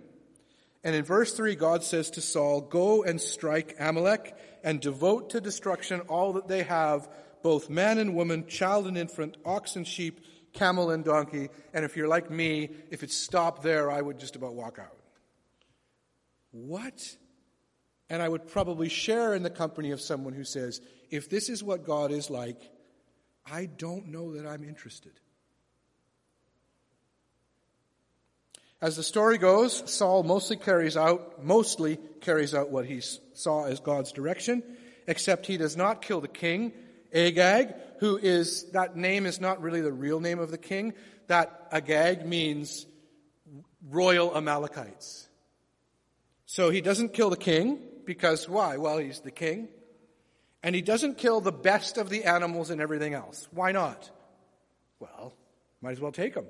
And 0.84 0.96
in 0.96 1.04
verse 1.04 1.34
3, 1.34 1.56
God 1.56 1.84
says 1.84 2.12
to 2.12 2.22
Saul, 2.22 2.62
Go 2.62 3.04
and 3.04 3.20
strike 3.20 3.76
Amalek 3.80 4.36
and 4.64 4.80
devote 4.80 5.32
to 5.32 5.42
destruction 5.42 6.02
all 6.02 6.34
that 6.34 6.48
they 6.48 6.64
have, 6.64 7.10
both 7.44 7.70
man 7.70 7.98
and 7.98 8.16
woman, 8.16 8.48
child 8.48 8.88
and 8.88 8.98
infant, 8.98 9.38
ox 9.46 9.76
and 9.76 9.88
sheep, 9.88 10.22
camel 10.54 10.92
and 10.92 11.04
donkey. 11.04 11.50
And 11.74 11.86
if 11.86 11.98
you're 11.98 12.08
like 12.08 12.30
me, 12.30 12.70
if 12.90 13.04
it 13.04 13.12
stopped 13.12 13.64
there, 13.64 13.92
I 13.92 14.02
would 14.02 14.20
just 14.20 14.36
about 14.36 14.54
walk 14.54 14.80
out. 14.80 14.98
What? 16.52 17.16
And 18.10 18.22
I 18.22 18.30
would 18.30 18.48
probably 18.48 18.90
share 18.90 19.36
in 19.36 19.44
the 19.44 19.50
company 19.50 19.92
of 19.92 20.02
someone 20.02 20.34
who 20.34 20.44
says, 20.44 20.82
If 21.10 21.30
this 21.30 21.50
is 21.50 21.64
what 21.64 21.86
God 21.86 22.12
is 22.12 22.30
like, 22.30 22.72
I 23.46 23.66
don't 23.66 24.08
know 24.08 24.36
that 24.36 24.48
I'm 24.48 24.64
interested. 24.64 25.14
As 28.80 28.96
the 28.96 29.04
story 29.04 29.38
goes, 29.40 29.92
Saul 29.92 30.24
mostly 30.24 30.56
carries 30.56 30.96
out, 30.96 31.44
mostly 31.44 31.98
carries 32.22 32.54
out 32.54 32.70
what 32.70 32.86
he 32.86 33.02
saw 33.34 33.66
as 33.66 33.80
God's 33.80 34.12
direction, 34.12 34.62
except 35.08 35.48
he 35.48 35.58
does 35.58 35.76
not 35.76 36.02
kill 36.02 36.22
the 36.22 36.28
king, 36.28 36.74
Agag, 37.14 37.74
who 38.00 38.18
is, 38.18 38.72
that 38.72 38.96
name 38.96 39.26
is 39.26 39.42
not 39.42 39.62
really 39.62 39.82
the 39.82 39.92
real 39.92 40.20
name 40.20 40.40
of 40.40 40.52
the 40.52 40.58
king. 40.58 40.94
That 41.28 41.68
Agag 41.72 42.26
means 42.26 42.86
royal 43.90 44.36
Amalekites. 44.36 45.28
So 46.46 46.70
he 46.70 46.82
doesn't 46.82 47.14
kill 47.14 47.30
the 47.30 47.38
king, 47.38 47.80
because 48.06 48.48
why? 48.48 48.78
Well, 48.78 49.00
he's 49.00 49.22
the 49.22 49.32
king. 49.32 49.70
And 50.62 50.76
he 50.76 50.82
doesn't 50.82 51.18
kill 51.18 51.42
the 51.42 51.52
best 51.52 51.98
of 51.98 52.10
the 52.10 52.26
animals 52.26 52.70
and 52.70 52.82
everything 52.82 53.14
else. 53.14 53.48
Why 53.52 53.72
not? 53.72 54.10
Well, 55.00 55.34
might 55.82 55.92
as 55.92 56.00
well 56.00 56.12
take 56.12 56.34
them. 56.34 56.46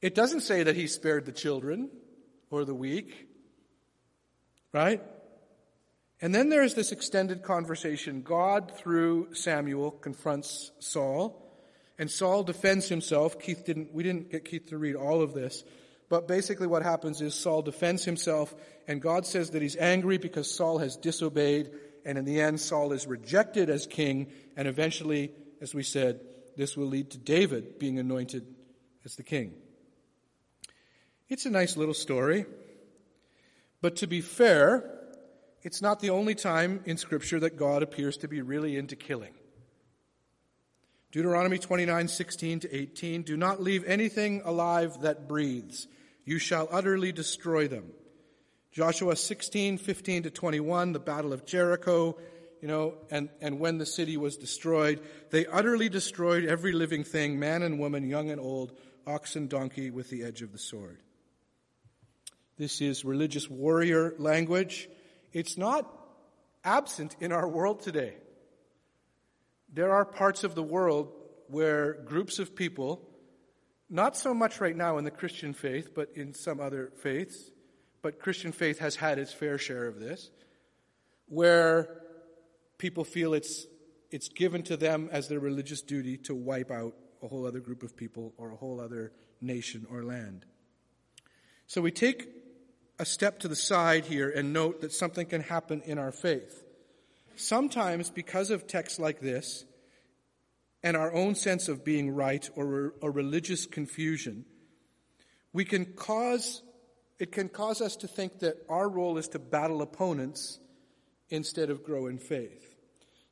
It 0.00 0.14
doesn't 0.14 0.40
say 0.40 0.62
that 0.62 0.76
he 0.76 0.86
spared 0.86 1.26
the 1.26 1.32
children 1.32 1.90
or 2.50 2.64
the 2.64 2.74
weak, 2.74 3.28
right? 4.72 5.02
And 6.20 6.34
then 6.34 6.48
there's 6.48 6.74
this 6.74 6.92
extended 6.92 7.42
conversation. 7.42 8.22
God, 8.22 8.72
through 8.76 9.34
Samuel, 9.34 9.90
confronts 9.90 10.70
Saul, 10.78 11.44
and 11.98 12.10
Saul 12.10 12.44
defends 12.44 12.88
himself. 12.88 13.40
Keith 13.40 13.64
didn't, 13.64 13.92
we 13.92 14.02
didn't 14.02 14.30
get 14.30 14.44
Keith 14.44 14.68
to 14.68 14.78
read 14.78 14.94
all 14.94 15.20
of 15.20 15.34
this, 15.34 15.64
but 16.08 16.28
basically 16.28 16.66
what 16.66 16.82
happens 16.82 17.20
is 17.20 17.34
Saul 17.34 17.62
defends 17.62 18.04
himself, 18.04 18.54
and 18.86 19.02
God 19.02 19.26
says 19.26 19.50
that 19.50 19.62
he's 19.62 19.76
angry 19.76 20.18
because 20.18 20.52
Saul 20.52 20.78
has 20.78 20.96
disobeyed, 20.96 21.70
and 22.04 22.18
in 22.18 22.24
the 22.24 22.40
end, 22.40 22.60
Saul 22.60 22.92
is 22.92 23.06
rejected 23.06 23.68
as 23.68 23.86
king, 23.86 24.28
and 24.56 24.66
eventually, 24.68 25.32
as 25.60 25.74
we 25.74 25.82
said, 25.82 26.20
this 26.56 26.76
will 26.76 26.86
lead 26.86 27.10
to 27.10 27.18
David 27.18 27.78
being 27.78 27.98
anointed 27.98 28.46
as 29.04 29.16
the 29.16 29.22
king. 29.22 29.54
It's 31.28 31.46
a 31.46 31.50
nice 31.50 31.76
little 31.76 31.94
story. 31.94 32.46
But 33.80 33.96
to 33.96 34.06
be 34.06 34.20
fair, 34.20 34.98
it's 35.62 35.82
not 35.82 36.00
the 36.00 36.10
only 36.10 36.34
time 36.34 36.80
in 36.84 36.96
Scripture 36.96 37.40
that 37.40 37.56
God 37.56 37.82
appears 37.82 38.16
to 38.18 38.28
be 38.28 38.40
really 38.40 38.76
into 38.76 38.96
killing. 38.96 39.34
Deuteronomy 41.10 41.58
29, 41.58 42.08
16 42.08 42.60
to 42.60 42.76
18. 42.76 43.22
Do 43.22 43.36
not 43.36 43.62
leave 43.62 43.84
anything 43.84 44.42
alive 44.44 45.00
that 45.02 45.28
breathes. 45.28 45.86
You 46.24 46.38
shall 46.38 46.68
utterly 46.70 47.12
destroy 47.12 47.68
them. 47.68 47.92
Joshua 48.72 49.16
16, 49.16 49.78
15 49.78 50.24
to 50.24 50.30
21, 50.30 50.92
the 50.92 50.98
battle 50.98 51.32
of 51.32 51.46
Jericho, 51.46 52.18
you 52.60 52.68
know, 52.68 52.94
and, 53.10 53.30
and 53.40 53.58
when 53.58 53.78
the 53.78 53.86
city 53.86 54.16
was 54.16 54.36
destroyed, 54.36 55.00
they 55.30 55.46
utterly 55.46 55.88
destroyed 55.88 56.44
every 56.44 56.72
living 56.72 57.04
thing, 57.04 57.38
man 57.38 57.62
and 57.62 57.78
woman, 57.78 58.06
young 58.06 58.30
and 58.30 58.40
old, 58.40 58.72
ox 59.06 59.36
and 59.36 59.48
donkey, 59.48 59.90
with 59.90 60.10
the 60.10 60.22
edge 60.22 60.42
of 60.42 60.52
the 60.52 60.58
sword. 60.58 60.98
This 62.58 62.80
is 62.80 63.04
religious 63.04 63.48
warrior 63.48 64.14
language. 64.18 64.88
It's 65.32 65.56
not 65.56 65.88
absent 66.64 67.14
in 67.20 67.30
our 67.30 67.48
world 67.48 67.82
today. 67.82 68.14
There 69.72 69.92
are 69.92 70.04
parts 70.04 70.42
of 70.42 70.56
the 70.56 70.62
world 70.62 71.12
where 71.46 71.92
groups 72.04 72.40
of 72.40 72.56
people, 72.56 73.08
not 73.88 74.16
so 74.16 74.34
much 74.34 74.60
right 74.60 74.76
now 74.76 74.98
in 74.98 75.04
the 75.04 75.10
Christian 75.12 75.54
faith, 75.54 75.94
but 75.94 76.10
in 76.16 76.34
some 76.34 76.58
other 76.58 76.90
faiths, 77.00 77.50
but 78.02 78.18
Christian 78.18 78.50
faith 78.50 78.80
has 78.80 78.96
had 78.96 79.20
its 79.20 79.32
fair 79.32 79.56
share 79.56 79.86
of 79.86 80.00
this, 80.00 80.30
where 81.26 82.02
people 82.76 83.04
feel 83.04 83.34
it's, 83.34 83.66
it's 84.10 84.28
given 84.28 84.64
to 84.64 84.76
them 84.76 85.08
as 85.12 85.28
their 85.28 85.40
religious 85.40 85.80
duty 85.80 86.16
to 86.16 86.34
wipe 86.34 86.72
out 86.72 86.94
a 87.22 87.28
whole 87.28 87.46
other 87.46 87.60
group 87.60 87.84
of 87.84 87.96
people 87.96 88.34
or 88.36 88.50
a 88.50 88.56
whole 88.56 88.80
other 88.80 89.12
nation 89.40 89.86
or 89.90 90.02
land. 90.02 90.44
So 91.68 91.82
we 91.82 91.90
take 91.90 92.37
a 92.98 93.04
step 93.04 93.40
to 93.40 93.48
the 93.48 93.56
side 93.56 94.04
here 94.04 94.28
and 94.30 94.52
note 94.52 94.80
that 94.80 94.92
something 94.92 95.26
can 95.26 95.42
happen 95.42 95.82
in 95.84 95.98
our 95.98 96.12
faith. 96.12 96.64
Sometimes, 97.36 98.10
because 98.10 98.50
of 98.50 98.66
texts 98.66 98.98
like 98.98 99.20
this 99.20 99.64
and 100.82 100.96
our 100.96 101.12
own 101.12 101.34
sense 101.34 101.68
of 101.68 101.84
being 101.84 102.10
right 102.10 102.48
or 102.56 102.94
a 103.00 103.10
religious 103.10 103.66
confusion, 103.66 104.44
we 105.52 105.64
can 105.64 105.84
cause, 105.84 106.62
it 107.18 107.30
can 107.30 107.48
cause 107.48 107.80
us 107.80 107.96
to 107.96 108.08
think 108.08 108.40
that 108.40 108.56
our 108.68 108.88
role 108.88 109.18
is 109.18 109.28
to 109.28 109.38
battle 109.38 109.82
opponents 109.82 110.58
instead 111.30 111.70
of 111.70 111.84
grow 111.84 112.06
in 112.06 112.18
faith. 112.18 112.74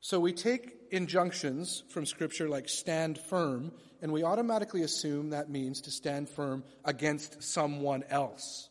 So 0.00 0.20
we 0.20 0.32
take 0.32 0.72
injunctions 0.92 1.82
from 1.90 2.06
Scripture 2.06 2.48
like 2.48 2.68
stand 2.68 3.18
firm, 3.18 3.72
and 4.00 4.12
we 4.12 4.22
automatically 4.22 4.82
assume 4.82 5.30
that 5.30 5.50
means 5.50 5.80
to 5.82 5.90
stand 5.90 6.28
firm 6.28 6.62
against 6.84 7.42
someone 7.42 8.04
else. 8.08 8.68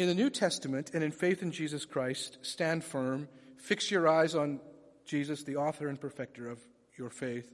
In 0.00 0.06
the 0.06 0.14
New 0.14 0.30
Testament 0.30 0.92
and 0.94 1.04
in 1.04 1.10
faith 1.12 1.42
in 1.42 1.52
Jesus 1.52 1.84
Christ, 1.84 2.38
stand 2.40 2.82
firm, 2.82 3.28
fix 3.58 3.90
your 3.90 4.08
eyes 4.08 4.34
on 4.34 4.58
Jesus, 5.04 5.42
the 5.42 5.56
author 5.56 5.88
and 5.88 6.00
perfecter 6.00 6.48
of 6.48 6.58
your 6.96 7.10
faith. 7.10 7.52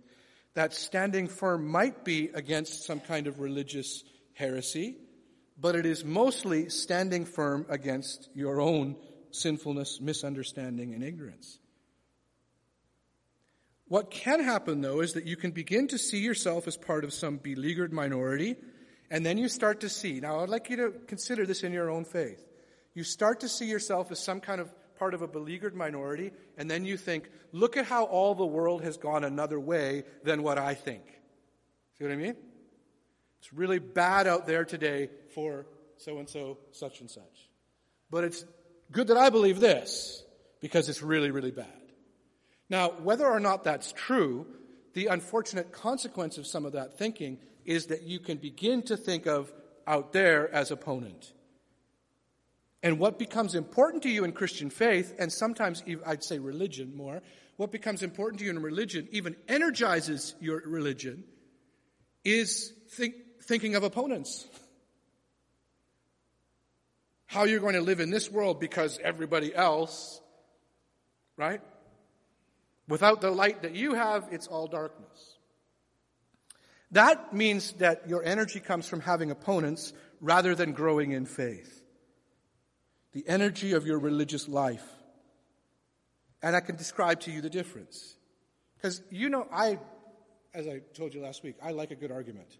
That 0.54 0.72
standing 0.72 1.26
firm 1.26 1.66
might 1.66 2.04
be 2.04 2.30
against 2.32 2.84
some 2.84 3.00
kind 3.00 3.26
of 3.26 3.40
religious 3.40 4.04
heresy, 4.32 4.94
but 5.60 5.74
it 5.74 5.86
is 5.86 6.04
mostly 6.04 6.68
standing 6.68 7.24
firm 7.24 7.66
against 7.68 8.28
your 8.32 8.60
own 8.60 8.94
sinfulness, 9.32 10.00
misunderstanding, 10.00 10.94
and 10.94 11.02
ignorance. 11.02 11.58
What 13.88 14.12
can 14.12 14.38
happen, 14.38 14.82
though, 14.82 15.00
is 15.00 15.14
that 15.14 15.26
you 15.26 15.34
can 15.36 15.50
begin 15.50 15.88
to 15.88 15.98
see 15.98 16.18
yourself 16.18 16.68
as 16.68 16.76
part 16.76 17.02
of 17.02 17.12
some 17.12 17.38
beleaguered 17.38 17.92
minority 17.92 18.54
and 19.10 19.24
then 19.24 19.38
you 19.38 19.48
start 19.48 19.80
to 19.80 19.88
see. 19.88 20.20
Now, 20.20 20.40
I'd 20.40 20.48
like 20.48 20.70
you 20.70 20.76
to 20.76 20.90
consider 21.06 21.46
this 21.46 21.62
in 21.62 21.72
your 21.72 21.90
own 21.90 22.04
faith. 22.04 22.42
You 22.94 23.04
start 23.04 23.40
to 23.40 23.48
see 23.48 23.66
yourself 23.66 24.10
as 24.10 24.18
some 24.18 24.40
kind 24.40 24.60
of 24.60 24.72
part 24.98 25.14
of 25.14 25.22
a 25.22 25.28
beleaguered 25.28 25.74
minority, 25.74 26.32
and 26.56 26.70
then 26.70 26.84
you 26.84 26.96
think, 26.96 27.28
look 27.52 27.76
at 27.76 27.84
how 27.84 28.04
all 28.04 28.34
the 28.34 28.46
world 28.46 28.82
has 28.82 28.96
gone 28.96 29.24
another 29.24 29.60
way 29.60 30.04
than 30.24 30.42
what 30.42 30.58
I 30.58 30.74
think. 30.74 31.02
See 31.98 32.04
what 32.04 32.12
I 32.12 32.16
mean? 32.16 32.36
It's 33.40 33.52
really 33.52 33.78
bad 33.78 34.26
out 34.26 34.46
there 34.46 34.64
today 34.64 35.10
for 35.34 35.66
so 35.98 36.18
and 36.18 36.28
so, 36.28 36.58
such 36.72 37.00
and 37.00 37.10
such. 37.10 37.48
But 38.10 38.24
it's 38.24 38.44
good 38.90 39.08
that 39.08 39.16
I 39.16 39.30
believe 39.30 39.60
this 39.60 40.24
because 40.60 40.88
it's 40.88 41.02
really, 41.02 41.30
really 41.30 41.50
bad. 41.50 41.66
Now, 42.68 42.90
whether 43.02 43.26
or 43.26 43.40
not 43.40 43.64
that's 43.64 43.92
true, 43.92 44.46
the 44.94 45.06
unfortunate 45.06 45.72
consequence 45.72 46.38
of 46.38 46.46
some 46.46 46.64
of 46.64 46.72
that 46.72 46.98
thinking 46.98 47.38
is 47.66 47.86
that 47.86 48.02
you 48.02 48.18
can 48.18 48.38
begin 48.38 48.82
to 48.82 48.96
think 48.96 49.26
of 49.26 49.52
out 49.86 50.12
there 50.12 50.52
as 50.54 50.70
opponent. 50.70 51.32
And 52.82 52.98
what 52.98 53.18
becomes 53.18 53.54
important 53.54 54.02
to 54.04 54.08
you 54.08 54.24
in 54.24 54.32
Christian 54.32 54.70
faith, 54.70 55.14
and 55.18 55.32
sometimes 55.32 55.82
I'd 56.06 56.24
say 56.24 56.38
religion 56.38 56.96
more, 56.96 57.22
what 57.56 57.72
becomes 57.72 58.02
important 58.02 58.38
to 58.40 58.44
you 58.44 58.50
in 58.50 58.60
religion, 58.60 59.08
even 59.10 59.34
energizes 59.48 60.34
your 60.40 60.62
religion, 60.66 61.24
is 62.24 62.72
think, 62.90 63.14
thinking 63.42 63.74
of 63.74 63.82
opponents. 63.82 64.46
How 67.26 67.44
you're 67.44 67.60
going 67.60 67.74
to 67.74 67.80
live 67.80 68.00
in 68.00 68.10
this 68.10 68.30
world 68.30 68.60
because 68.60 68.98
everybody 69.02 69.54
else, 69.54 70.20
right? 71.36 71.60
Without 72.88 73.20
the 73.20 73.30
light 73.30 73.62
that 73.62 73.74
you 73.74 73.94
have, 73.94 74.28
it's 74.30 74.46
all 74.46 74.68
darkness. 74.68 75.35
That 76.92 77.34
means 77.34 77.72
that 77.74 78.08
your 78.08 78.22
energy 78.22 78.60
comes 78.60 78.88
from 78.88 79.00
having 79.00 79.30
opponents 79.30 79.92
rather 80.20 80.54
than 80.54 80.72
growing 80.72 81.12
in 81.12 81.26
faith. 81.26 81.82
The 83.12 83.24
energy 83.26 83.72
of 83.72 83.86
your 83.86 83.98
religious 83.98 84.48
life. 84.48 84.84
And 86.42 86.54
I 86.54 86.60
can 86.60 86.76
describe 86.76 87.20
to 87.20 87.30
you 87.30 87.40
the 87.40 87.50
difference. 87.50 88.14
Because 88.76 89.02
you 89.10 89.28
know, 89.28 89.46
I, 89.50 89.78
as 90.54 90.68
I 90.68 90.80
told 90.94 91.14
you 91.14 91.22
last 91.22 91.42
week, 91.42 91.56
I 91.62 91.72
like 91.72 91.90
a 91.90 91.96
good 91.96 92.12
argument. 92.12 92.56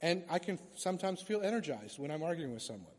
And 0.00 0.24
I 0.28 0.38
can 0.38 0.58
sometimes 0.74 1.22
feel 1.22 1.40
energized 1.40 1.98
when 1.98 2.10
I'm 2.10 2.22
arguing 2.22 2.52
with 2.52 2.62
someone. 2.62 2.92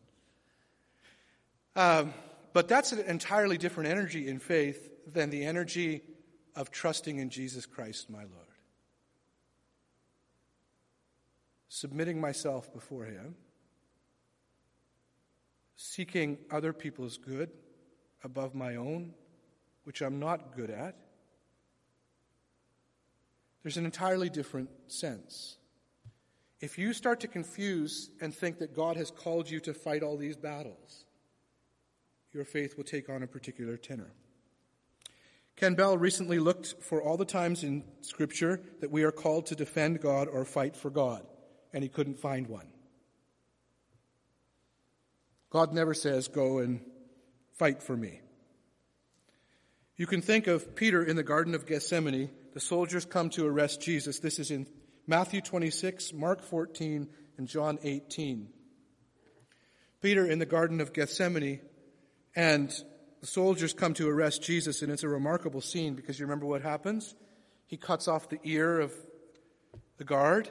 Um, 1.75 2.13
but 2.53 2.67
that's 2.67 2.91
an 2.91 2.99
entirely 3.01 3.59
different 3.59 3.91
energy 3.91 4.27
in 4.27 4.39
faith 4.39 4.89
than 5.13 5.29
the 5.29 5.45
energy 5.45 6.01
of 6.55 6.71
trusting 6.71 7.19
in 7.19 7.29
Jesus 7.29 7.67
Christ, 7.67 8.09
my 8.09 8.23
Lord. 8.23 8.46
Submitting 11.69 12.19
myself 12.19 12.73
before 12.73 13.05
Him, 13.05 13.35
seeking 15.75 16.37
other 16.49 16.73
people's 16.73 17.17
good 17.17 17.51
above 18.23 18.55
my 18.55 18.75
own, 18.75 19.13
which 19.83 20.01
I'm 20.01 20.19
not 20.19 20.55
good 20.55 20.69
at. 20.69 20.95
There's 23.63 23.77
an 23.77 23.85
entirely 23.85 24.29
different 24.29 24.69
sense. 24.87 25.57
If 26.59 26.77
you 26.77 26.93
start 26.93 27.19
to 27.19 27.27
confuse 27.27 28.09
and 28.19 28.33
think 28.33 28.57
that 28.59 28.75
God 28.75 28.97
has 28.97 29.11
called 29.11 29.49
you 29.49 29.59
to 29.61 29.73
fight 29.73 30.01
all 30.01 30.17
these 30.17 30.37
battles, 30.37 31.05
your 32.33 32.45
faith 32.45 32.77
will 32.77 32.83
take 32.83 33.09
on 33.09 33.23
a 33.23 33.27
particular 33.27 33.77
tenor. 33.77 34.11
Ken 35.55 35.75
Bell 35.75 35.97
recently 35.97 36.39
looked 36.39 36.75
for 36.81 37.01
all 37.01 37.17
the 37.17 37.25
times 37.25 37.63
in 37.63 37.83
Scripture 38.01 38.61
that 38.79 38.91
we 38.91 39.03
are 39.03 39.11
called 39.11 39.45
to 39.47 39.55
defend 39.55 40.01
God 40.01 40.27
or 40.27 40.45
fight 40.45 40.75
for 40.75 40.89
God, 40.89 41.25
and 41.77 41.83
he 41.83 41.89
couldn't 41.89 42.17
find 42.17 42.47
one. 42.47 42.65
God 45.51 45.73
never 45.73 45.93
says, 45.93 46.27
Go 46.27 46.57
and 46.57 46.81
fight 47.53 47.83
for 47.83 47.95
me. 47.95 48.19
You 49.95 50.07
can 50.07 50.23
think 50.23 50.47
of 50.47 50.75
Peter 50.75 51.03
in 51.03 51.15
the 51.15 51.21
Garden 51.21 51.53
of 51.53 51.67
Gethsemane. 51.67 52.31
The 52.55 52.59
soldiers 52.59 53.05
come 53.05 53.29
to 53.29 53.45
arrest 53.45 53.79
Jesus. 53.79 54.17
This 54.17 54.39
is 54.39 54.49
in 54.49 54.65
Matthew 55.05 55.39
26, 55.39 56.13
Mark 56.13 56.41
14, 56.41 57.09
and 57.37 57.47
John 57.47 57.77
18. 57.83 58.49
Peter 60.01 60.25
in 60.25 60.39
the 60.39 60.47
Garden 60.47 60.81
of 60.81 60.93
Gethsemane, 60.93 61.59
and 62.35 62.69
the 63.21 63.27
soldiers 63.27 63.73
come 63.73 63.93
to 63.93 64.09
arrest 64.09 64.41
Jesus, 64.41 64.81
and 64.81 64.91
it's 64.91 65.03
a 65.03 65.09
remarkable 65.09 65.61
scene 65.61 65.93
because 65.93 66.19
you 66.19 66.25
remember 66.25 66.47
what 66.47 66.63
happens? 66.63 67.13
He 67.67 67.77
cuts 67.77 68.07
off 68.07 68.29
the 68.29 68.39
ear 68.43 68.79
of 68.79 68.91
the 69.97 70.05
guard. 70.05 70.49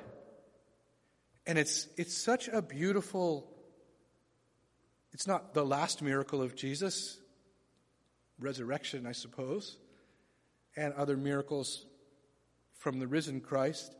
And 1.46 1.58
it's, 1.58 1.86
it's 1.96 2.16
such 2.16 2.48
a 2.48 2.60
beautiful, 2.60 3.48
it's 5.12 5.26
not 5.26 5.54
the 5.54 5.64
last 5.64 6.02
miracle 6.02 6.42
of 6.42 6.56
Jesus, 6.56 7.18
resurrection, 8.38 9.06
I 9.06 9.12
suppose, 9.12 9.78
and 10.76 10.92
other 10.94 11.16
miracles 11.16 11.86
from 12.74 12.98
the 12.98 13.06
risen 13.06 13.40
Christ. 13.40 13.94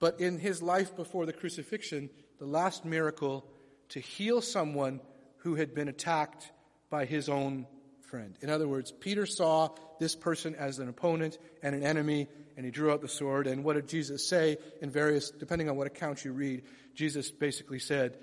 But 0.00 0.20
in 0.20 0.38
his 0.38 0.62
life 0.62 0.94
before 0.94 1.26
the 1.26 1.32
crucifixion, 1.32 2.10
the 2.38 2.46
last 2.46 2.84
miracle 2.84 3.46
to 3.90 4.00
heal 4.00 4.40
someone 4.40 5.00
who 5.38 5.54
had 5.54 5.74
been 5.74 5.88
attacked 5.88 6.52
by 6.90 7.04
his 7.04 7.28
own 7.28 7.66
friend. 8.12 8.36
In 8.42 8.50
other 8.50 8.68
words, 8.68 8.92
Peter 8.92 9.24
saw 9.24 9.70
this 9.98 10.14
person 10.14 10.54
as 10.54 10.78
an 10.78 10.90
opponent 10.90 11.38
and 11.62 11.74
an 11.74 11.82
enemy, 11.82 12.28
and 12.58 12.66
he 12.66 12.70
drew 12.70 12.92
out 12.92 13.00
the 13.00 13.08
sword. 13.08 13.46
And 13.46 13.64
what 13.64 13.72
did 13.72 13.88
Jesus 13.88 14.28
say 14.28 14.58
in 14.82 14.90
various, 14.90 15.30
depending 15.30 15.70
on 15.70 15.76
what 15.76 15.86
account 15.86 16.22
you 16.22 16.32
read, 16.34 16.64
Jesus 16.94 17.30
basically 17.30 17.78
said, 17.78 18.18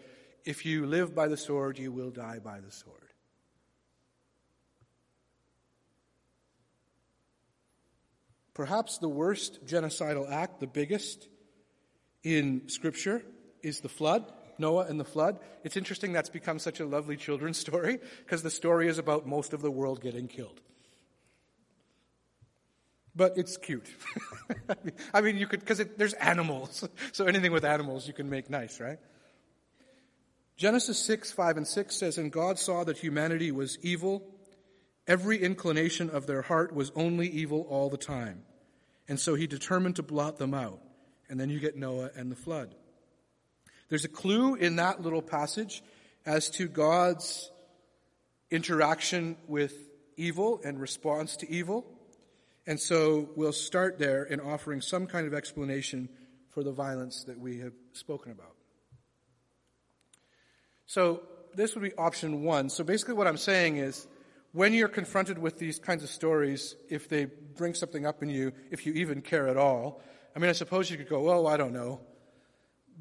If 0.45 0.63
you 0.63 0.85
live 0.85 1.15
by 1.15 1.27
the 1.27 1.37
sword, 1.37 1.79
you 1.79 1.91
will 1.91 2.11
die 2.11 2.37
by 2.37 2.59
the 2.59 2.71
sword. 2.71 2.97
Perhaps 8.53 8.99
the 8.99 9.09
worst 9.09 9.65
genocidal 9.65 10.31
act, 10.31 10.59
the 10.59 10.67
biggest 10.67 11.27
in 12.21 12.69
Scripture, 12.69 13.23
is 13.63 13.79
the 13.79 13.89
flood. 13.89 14.31
Noah 14.59 14.85
and 14.85 14.99
the 14.99 15.05
flood. 15.05 15.39
It's 15.63 15.77
interesting 15.77 16.13
that's 16.13 16.29
become 16.29 16.59
such 16.59 16.79
a 16.79 16.85
lovely 16.85 17.17
children's 17.17 17.57
story 17.67 17.99
because 18.25 18.43
the 18.43 18.49
story 18.49 18.87
is 18.87 18.97
about 18.97 19.27
most 19.27 19.53
of 19.53 19.61
the 19.61 19.71
world 19.71 20.01
getting 20.01 20.27
killed. 20.27 20.59
But 23.15 23.37
it's 23.37 23.57
cute. 23.57 23.89
I 25.13 25.21
mean, 25.21 25.37
you 25.37 25.47
could, 25.47 25.59
because 25.59 25.83
there's 25.97 26.13
animals. 26.13 26.87
So 27.11 27.25
anything 27.25 27.51
with 27.51 27.65
animals 27.65 28.07
you 28.07 28.13
can 28.13 28.29
make 28.29 28.49
nice, 28.49 28.79
right? 28.79 28.99
Genesis 30.55 30.99
6, 30.99 31.31
5, 31.31 31.57
and 31.57 31.67
6 31.67 31.95
says, 31.95 32.17
And 32.17 32.31
God 32.31 32.59
saw 32.59 32.83
that 32.83 32.97
humanity 32.97 33.51
was 33.51 33.77
evil. 33.81 34.23
Every 35.07 35.41
inclination 35.41 36.09
of 36.09 36.27
their 36.27 36.41
heart 36.43 36.73
was 36.73 36.91
only 36.95 37.27
evil 37.27 37.65
all 37.69 37.89
the 37.89 37.97
time. 37.97 38.43
And 39.07 39.19
so 39.19 39.35
he 39.35 39.47
determined 39.47 39.95
to 39.95 40.03
blot 40.03 40.37
them 40.37 40.53
out. 40.53 40.79
And 41.29 41.39
then 41.39 41.49
you 41.49 41.59
get 41.59 41.75
Noah 41.75 42.11
and 42.15 42.31
the 42.31 42.35
flood. 42.35 42.75
There's 43.89 44.05
a 44.05 44.09
clue 44.09 44.53
in 44.55 44.75
that 44.75 45.01
little 45.01 45.21
passage 45.21 45.83
as 46.25 46.49
to 46.51 46.67
God's 46.67 47.51
interaction 48.51 49.35
with 49.47 49.73
evil 50.15 50.61
and 50.63 50.79
response 50.79 51.37
to 51.37 51.49
evil. 51.49 51.85
And 52.67 52.79
so 52.79 53.29
we'll 53.35 53.51
start 53.51 53.97
there 53.97 54.23
in 54.23 54.39
offering 54.39 54.81
some 54.81 55.07
kind 55.07 55.25
of 55.25 55.33
explanation 55.33 56.07
for 56.49 56.63
the 56.63 56.71
violence 56.71 57.23
that 57.23 57.39
we 57.39 57.59
have 57.59 57.73
spoken 57.93 58.31
about. 58.31 58.53
So 60.85 61.23
this 61.55 61.73
would 61.73 61.83
be 61.83 61.93
option 61.95 62.43
one. 62.43 62.69
So 62.69 62.83
basically 62.83 63.15
what 63.15 63.25
I'm 63.25 63.37
saying 63.37 63.77
is 63.77 64.07
when 64.51 64.73
you're 64.73 64.87
confronted 64.87 65.39
with 65.39 65.57
these 65.57 65.79
kinds 65.79 66.03
of 66.03 66.09
stories, 66.09 66.75
if 66.89 67.09
they 67.09 67.25
bring 67.25 67.73
something 67.73 68.05
up 68.05 68.21
in 68.21 68.29
you, 68.29 68.51
if 68.69 68.85
you 68.85 68.93
even 68.93 69.21
care 69.21 69.47
at 69.47 69.57
all, 69.57 70.01
I 70.35 70.39
mean, 70.39 70.49
I 70.49 70.53
suppose 70.53 70.91
you 70.91 70.97
could 70.97 71.09
go, 71.09 71.21
well, 71.21 71.47
I 71.47 71.57
don't 71.57 71.73
know 71.73 72.01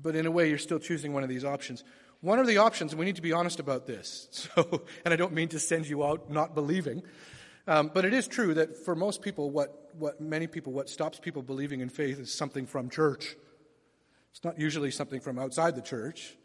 but 0.00 0.14
in 0.14 0.26
a 0.26 0.30
way, 0.30 0.48
you're 0.48 0.58
still 0.58 0.78
choosing 0.78 1.12
one 1.12 1.22
of 1.22 1.28
these 1.28 1.44
options. 1.44 1.84
One 2.20 2.38
of 2.38 2.46
the 2.46 2.58
options, 2.58 2.92
and 2.92 2.98
we 2.98 3.06
need 3.06 3.16
to 3.16 3.22
be 3.22 3.32
honest 3.32 3.60
about 3.60 3.86
this, 3.86 4.28
so, 4.56 4.82
and 5.04 5.12
I 5.14 5.16
don't 5.16 5.32
mean 5.32 5.48
to 5.48 5.58
send 5.58 5.86
you 5.86 6.04
out 6.04 6.30
not 6.30 6.54
believing, 6.54 7.02
um, 7.66 7.90
but 7.92 8.04
it 8.04 8.14
is 8.14 8.26
true 8.26 8.54
that 8.54 8.76
for 8.84 8.94
most 8.94 9.22
people, 9.22 9.50
what, 9.50 9.90
what 9.98 10.20
many 10.20 10.46
people, 10.46 10.72
what 10.72 10.88
stops 10.88 11.20
people 11.20 11.42
believing 11.42 11.80
in 11.80 11.88
faith 11.88 12.18
is 12.18 12.32
something 12.32 12.66
from 12.66 12.88
church. 12.88 13.36
It's 14.30 14.42
not 14.42 14.58
usually 14.58 14.90
something 14.90 15.20
from 15.20 15.38
outside 15.38 15.76
the 15.76 15.82
church. 15.82 16.36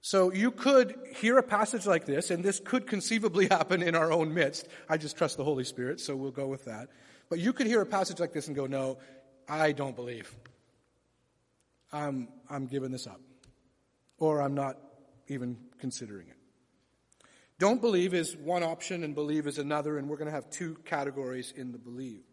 So 0.00 0.32
you 0.32 0.50
could 0.50 0.94
hear 1.16 1.38
a 1.38 1.42
passage 1.42 1.86
like 1.86 2.04
this, 2.04 2.30
and 2.30 2.44
this 2.44 2.60
could 2.60 2.86
conceivably 2.86 3.46
happen 3.50 3.82
in 3.82 3.94
our 3.94 4.12
own 4.12 4.34
midst. 4.34 4.68
I 4.88 4.96
just 4.96 5.16
trust 5.16 5.36
the 5.36 5.44
Holy 5.44 5.64
Spirit, 5.64 6.00
so 6.00 6.16
we'll 6.16 6.30
go 6.30 6.46
with 6.46 6.64
that. 6.66 6.88
But 7.28 7.38
you 7.38 7.52
could 7.52 7.66
hear 7.66 7.80
a 7.80 7.86
passage 7.86 8.20
like 8.20 8.32
this 8.32 8.46
and 8.46 8.56
go, 8.56 8.66
no, 8.66 8.98
I 9.48 9.72
don't 9.72 9.96
believe. 9.96 10.34
I'm, 11.94 12.28
I'm 12.50 12.66
giving 12.66 12.90
this 12.90 13.06
up. 13.06 13.20
Or 14.18 14.42
I'm 14.42 14.54
not 14.54 14.76
even 15.28 15.56
considering 15.78 16.28
it. 16.28 16.36
Don't 17.58 17.80
believe 17.80 18.14
is 18.14 18.36
one 18.36 18.64
option 18.64 19.04
and 19.04 19.14
believe 19.14 19.46
is 19.46 19.58
another, 19.58 19.96
and 19.96 20.08
we're 20.08 20.16
going 20.16 20.28
to 20.28 20.34
have 20.34 20.50
two 20.50 20.76
categories 20.84 21.54
in 21.56 21.70
the 21.70 21.78
believe. 21.78 22.24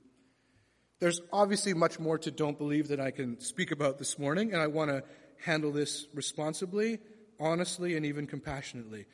There's 1.00 1.22
obviously 1.32 1.74
much 1.74 2.00
more 2.00 2.18
to 2.20 2.32
don't 2.32 2.58
believe 2.58 2.88
that 2.88 3.00
I 3.00 3.12
can 3.12 3.40
speak 3.40 3.72
about 3.72 4.00
this 4.00 4.18
morning, 4.18 4.52
and 4.52 4.62
I 4.62 4.68
want 4.68 4.90
to 4.90 5.04
handle 5.38 5.72
this 5.72 6.08
responsibly, 6.14 7.00
honestly, 7.40 7.96
and 7.96 8.06
even 8.06 8.26
compassionately. 8.26 9.06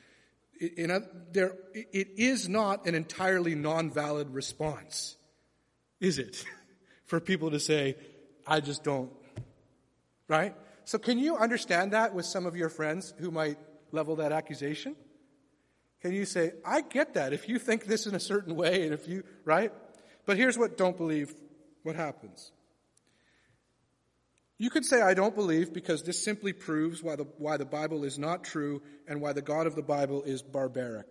A, 0.62 1.02
there, 1.32 1.56
it 1.74 2.08
is 2.18 2.48
not 2.48 2.88
an 2.88 2.96
entirely 2.96 3.54
non 3.54 3.92
valid 3.92 4.34
response, 4.34 5.18
is 6.00 6.20
it? 6.20 6.44
For 7.06 7.20
people 7.20 7.52
to 7.52 7.60
say, 7.60 7.96
I 8.46 8.60
just 8.60 8.84
don't 8.84 9.12
Right? 10.28 10.56
So 10.86 10.98
can 10.98 11.20
you 11.20 11.38
understand 11.38 11.92
that 11.92 12.14
with 12.14 12.26
some 12.26 12.46
of 12.46 12.56
your 12.56 12.70
friends 12.70 13.14
who 13.18 13.32
might 13.32 13.58
level 13.92 14.18
that 14.18 14.32
accusation? 14.32 14.96
Can 16.02 16.14
you 16.14 16.26
say, 16.26 16.54
I 16.66 16.82
get 16.82 17.16
that 17.16 17.34
if 17.34 17.50
you 17.50 17.60
think 17.60 17.86
this 17.86 18.06
in 18.06 18.16
a 18.16 18.20
certain 18.20 18.56
way 18.56 18.84
and 18.84 18.94
if 18.94 19.08
you, 19.08 19.24
right? 19.44 19.72
But 20.26 20.38
here's 20.38 20.58
what 20.58 20.78
don't 20.78 20.98
believe 20.98 21.34
what 21.84 21.96
happens. 21.96 22.52
You 24.60 24.70
could 24.70 24.86
say, 24.86 25.02
I 25.02 25.14
don't 25.14 25.36
believe, 25.36 25.72
because 25.72 26.04
this 26.04 26.24
simply 26.24 26.52
proves 26.52 27.04
why 27.04 27.16
the, 27.16 27.26
why 27.38 27.58
the 27.58 27.66
Bible 27.66 28.04
is 28.04 28.18
not 28.18 28.44
true 28.44 28.82
and 29.08 29.22
why 29.22 29.34
the 29.34 29.42
God 29.42 29.68
of 29.68 29.76
the 29.76 29.84
Bible 29.84 30.24
is 30.24 30.42
barbaric. 30.42 31.08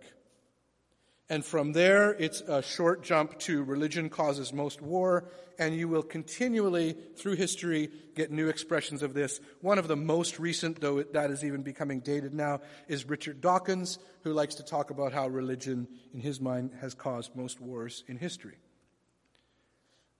And 1.29 1.43
from 1.43 1.73
there, 1.73 2.11
it's 2.11 2.39
a 2.41 2.61
short 2.61 3.03
jump 3.03 3.37
to 3.39 3.61
religion 3.63 4.09
causes 4.09 4.53
most 4.53 4.81
war, 4.81 5.29
and 5.59 5.75
you 5.75 5.89
will 5.89 6.03
continually, 6.03 6.95
through 7.17 7.35
history, 7.35 7.89
get 8.15 8.31
new 8.31 8.47
expressions 8.47 9.03
of 9.03 9.13
this. 9.13 9.41
One 9.59 9.77
of 9.77 9.89
the 9.89 9.97
most 9.97 10.39
recent, 10.39 10.79
though 10.79 11.03
that 11.03 11.29
is 11.29 11.43
even 11.43 11.63
becoming 11.63 11.99
dated 11.99 12.33
now, 12.33 12.61
is 12.87 13.09
Richard 13.09 13.41
Dawkins, 13.41 13.99
who 14.21 14.31
likes 14.31 14.55
to 14.55 14.63
talk 14.63 14.89
about 14.89 15.11
how 15.11 15.27
religion, 15.27 15.89
in 16.13 16.21
his 16.21 16.39
mind, 16.39 16.71
has 16.79 16.93
caused 16.93 17.35
most 17.35 17.59
wars 17.59 18.05
in 18.07 18.17
history. 18.17 18.55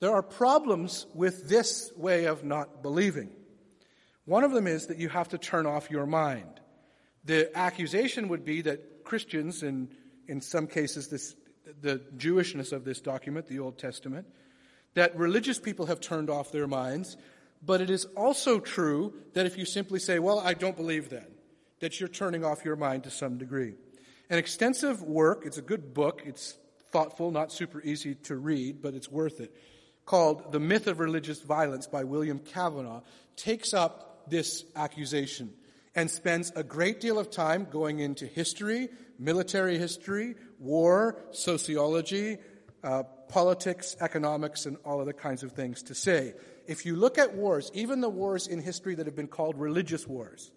There 0.01 0.13
are 0.13 0.23
problems 0.23 1.05
with 1.13 1.47
this 1.47 1.91
way 1.95 2.25
of 2.25 2.43
not 2.43 2.83
believing. 2.83 3.29
One 4.25 4.43
of 4.43 4.51
them 4.51 4.67
is 4.67 4.87
that 4.87 4.97
you 4.97 5.07
have 5.07 5.29
to 5.29 5.37
turn 5.37 5.65
off 5.65 5.89
your 5.89 6.05
mind. 6.05 6.59
The 7.23 7.49
accusation 7.57 8.27
would 8.27 8.43
be 8.43 8.61
that 8.63 9.05
Christians, 9.05 9.63
and 9.63 9.89
in 10.27 10.41
some 10.41 10.67
cases 10.67 11.07
this, 11.07 11.35
the 11.81 12.01
Jewishness 12.17 12.71
of 12.71 12.85
this 12.85 13.01
document, 13.01 13.47
the 13.47 13.59
Old 13.59 13.77
Testament, 13.77 14.27
that 14.93 15.15
religious 15.15 15.59
people 15.59 15.85
have 15.87 15.99
turned 15.99 16.29
off 16.29 16.51
their 16.51 16.67
minds, 16.67 17.17
but 17.63 17.81
it 17.81 17.89
is 17.89 18.05
also 18.15 18.59
true 18.59 19.13
that 19.33 19.45
if 19.45 19.57
you 19.57 19.65
simply 19.65 19.99
say, 19.99 20.19
well, 20.19 20.39
I 20.39 20.53
don't 20.53 20.75
believe 20.75 21.09
then, 21.09 21.27
that 21.79 21.99
you're 21.99 22.09
turning 22.09 22.43
off 22.43 22.65
your 22.65 22.75
mind 22.75 23.03
to 23.03 23.09
some 23.09 23.37
degree. 23.37 23.73
An 24.29 24.37
extensive 24.37 25.01
work, 25.03 25.43
it's 25.45 25.57
a 25.57 25.61
good 25.61 25.93
book, 25.93 26.23
it's 26.25 26.57
thoughtful, 26.91 27.31
not 27.31 27.51
super 27.51 27.81
easy 27.81 28.15
to 28.15 28.35
read, 28.35 28.81
but 28.81 28.93
it's 28.93 29.09
worth 29.09 29.39
it, 29.39 29.55
called 30.05 30.51
The 30.51 30.59
Myth 30.59 30.87
of 30.87 30.99
Religious 30.99 31.41
Violence 31.41 31.87
by 31.87 32.03
William 32.03 32.39
Cavanaugh, 32.39 33.01
takes 33.35 33.73
up 33.73 34.29
this 34.29 34.65
accusation 34.75 35.53
and 35.95 36.09
spends 36.09 36.51
a 36.55 36.63
great 36.63 36.99
deal 36.99 37.17
of 37.19 37.31
time 37.31 37.67
going 37.69 37.99
into 37.99 38.25
history, 38.25 38.89
military 39.19 39.77
history, 39.77 40.35
war, 40.59 41.19
sociology, 41.31 42.37
uh, 42.83 43.03
politics, 43.29 43.95
economics, 43.99 44.65
and 44.65 44.77
all 44.85 45.01
other 45.01 45.13
kinds 45.13 45.43
of 45.43 45.51
things 45.51 45.83
to 45.83 45.95
say. 45.95 46.33
If 46.67 46.85
you 46.85 46.95
look 46.95 47.17
at 47.17 47.33
wars, 47.33 47.71
even 47.73 48.01
the 48.01 48.09
wars 48.09 48.47
in 48.47 48.61
history 48.61 48.95
that 48.95 49.05
have 49.05 49.15
been 49.15 49.27
called 49.27 49.57
religious 49.59 50.07
wars, 50.07 50.51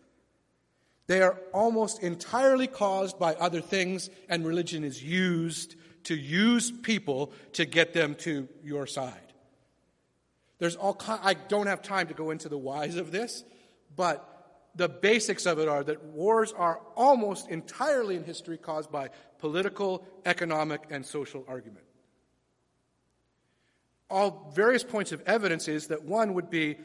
they 1.06 1.22
are 1.22 1.38
almost 1.52 2.02
entirely 2.02 2.66
caused 2.66 3.18
by 3.18 3.34
other 3.34 3.60
things, 3.60 4.10
and 4.28 4.46
religion 4.46 4.84
is 4.84 5.02
used 5.02 5.74
to 6.04 6.14
use 6.14 6.70
people 6.70 7.32
to 7.54 7.64
get 7.64 7.92
them 7.92 8.14
to 8.16 8.48
your 8.62 8.86
side. 8.86 9.32
There's 10.58 10.76
all 10.76 10.96
I 11.08 11.34
don't 11.34 11.66
have 11.66 11.82
time 11.82 12.08
to 12.08 12.14
go 12.14 12.30
into 12.30 12.48
the 12.48 12.58
whys 12.58 12.96
of 12.96 13.10
this, 13.10 13.44
but 13.96 14.29
the 14.74 14.88
basics 14.88 15.46
of 15.46 15.58
it 15.58 15.68
are 15.68 15.82
that 15.84 16.04
wars 16.04 16.52
are 16.52 16.80
almost 16.96 17.48
entirely 17.48 18.16
in 18.16 18.24
history 18.24 18.56
caused 18.56 18.90
by 18.90 19.10
political, 19.38 20.06
economic, 20.24 20.82
and 20.90 21.04
social 21.04 21.44
argument. 21.48 21.84
All 24.08 24.52
various 24.54 24.84
points 24.84 25.12
of 25.12 25.22
evidence 25.26 25.68
is 25.68 25.88
that 25.88 26.04
one 26.04 26.34
would 26.34 26.50
be 26.50 26.76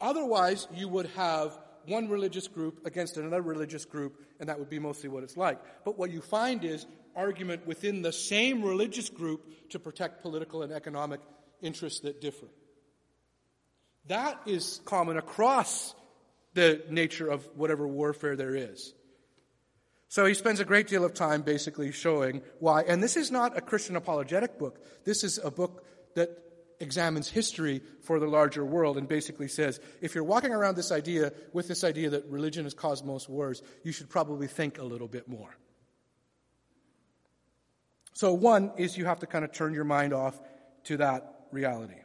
otherwise 0.00 0.66
you 0.74 0.88
would 0.88 1.06
have 1.16 1.58
one 1.86 2.08
religious 2.08 2.48
group 2.48 2.84
against 2.84 3.16
another 3.16 3.40
religious 3.42 3.84
group, 3.84 4.20
and 4.38 4.48
that 4.48 4.58
would 4.58 4.68
be 4.68 4.78
mostly 4.78 5.08
what 5.08 5.22
it's 5.22 5.36
like. 5.36 5.58
But 5.84 5.98
what 5.98 6.10
you 6.10 6.20
find 6.20 6.64
is 6.64 6.86
argument 7.16 7.66
within 7.66 8.02
the 8.02 8.12
same 8.12 8.62
religious 8.62 9.08
group 9.08 9.70
to 9.70 9.78
protect 9.78 10.22
political 10.22 10.62
and 10.62 10.72
economic 10.72 11.20
interests 11.60 12.00
that 12.00 12.20
differ. 12.20 12.46
That 14.06 14.40
is 14.46 14.80
common 14.84 15.16
across 15.16 15.94
the 16.58 16.82
nature 16.90 17.28
of 17.28 17.48
whatever 17.54 17.86
warfare 17.86 18.34
there 18.34 18.56
is. 18.56 18.92
So 20.08 20.26
he 20.26 20.34
spends 20.34 20.58
a 20.58 20.64
great 20.64 20.88
deal 20.88 21.04
of 21.04 21.14
time 21.14 21.42
basically 21.42 21.92
showing 21.92 22.42
why. 22.58 22.82
And 22.82 23.00
this 23.00 23.16
is 23.16 23.30
not 23.30 23.56
a 23.56 23.60
Christian 23.60 23.94
apologetic 23.94 24.58
book. 24.58 24.84
This 25.04 25.22
is 25.22 25.38
a 25.38 25.52
book 25.52 25.86
that 26.16 26.30
examines 26.80 27.30
history 27.30 27.80
for 28.02 28.18
the 28.18 28.26
larger 28.26 28.64
world 28.64 28.98
and 28.98 29.06
basically 29.06 29.46
says 29.46 29.78
if 30.00 30.16
you're 30.16 30.24
walking 30.24 30.50
around 30.50 30.74
this 30.74 30.90
idea 30.90 31.32
with 31.52 31.68
this 31.68 31.84
idea 31.84 32.10
that 32.10 32.26
religion 32.26 32.64
has 32.64 32.74
caused 32.74 33.06
most 33.06 33.28
wars, 33.28 33.62
you 33.84 33.92
should 33.92 34.08
probably 34.08 34.48
think 34.48 34.78
a 34.78 34.84
little 34.84 35.08
bit 35.08 35.28
more. 35.28 35.56
So, 38.14 38.32
one 38.32 38.72
is 38.76 38.98
you 38.98 39.04
have 39.04 39.20
to 39.20 39.26
kind 39.26 39.44
of 39.44 39.52
turn 39.52 39.74
your 39.74 39.84
mind 39.84 40.12
off 40.12 40.40
to 40.84 40.96
that 40.96 41.46
reality. 41.52 42.00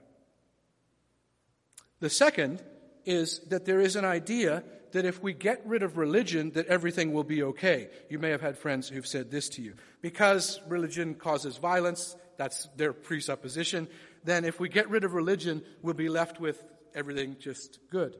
The 2.02 2.12
second 2.12 2.62
is 3.06 3.39
that 3.50 3.66
there 3.66 3.80
is 3.80 3.96
an 3.96 4.06
idea 4.06 4.63
that 4.94 5.06
if 5.06 5.22
we 5.22 5.34
get 5.34 5.62
rid 5.66 5.84
of 5.84 5.98
religion, 5.98 6.52
that 6.52 6.68
everything 6.68 7.13
will 7.13 7.24
be 7.24 7.44
okay. 7.44 7.89
You 8.10 8.20
may 8.20 8.30
have 8.30 8.42
had 8.42 8.58
friends 8.58 8.88
who've 8.88 9.06
said 9.06 9.32
this 9.32 9.50
to 9.50 9.62
you. 9.62 9.74
Because 10.02 10.62
religion 10.68 11.16
causes 11.16 11.58
violence, 11.58 12.16
that's 12.38 12.68
their 12.78 12.94
presupposition, 12.94 13.88
then 14.24 14.46
if 14.46 14.60
we 14.60 14.70
get 14.70 14.89
rid 14.89 15.04
of 15.04 15.13
religion, 15.13 15.63
we'll 15.82 15.96
be 15.96 16.10
left 16.10 16.39
with 16.39 16.63
everything 16.94 17.38
just 17.39 17.80
good. 17.89 18.16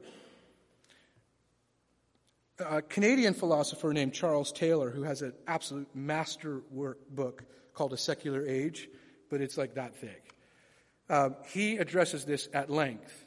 A 2.58 2.82
Canadian 2.82 3.34
philosopher 3.34 3.92
named 3.92 4.12
Charles 4.12 4.52
Taylor, 4.52 4.90
who 4.90 5.02
has 5.02 5.22
an 5.22 5.32
absolute 5.46 5.88
master 5.94 6.62
work 6.70 6.98
book 7.10 7.44
called 7.72 7.92
A 7.92 7.96
Secular 7.96 8.46
Age, 8.46 8.88
but 9.30 9.40
it's 9.40 9.58
like 9.58 9.74
that 9.74 9.96
thick. 9.96 10.34
Uh, 11.08 11.30
he 11.52 11.76
addresses 11.76 12.24
this 12.24 12.48
at 12.52 12.70
length. 12.70 13.24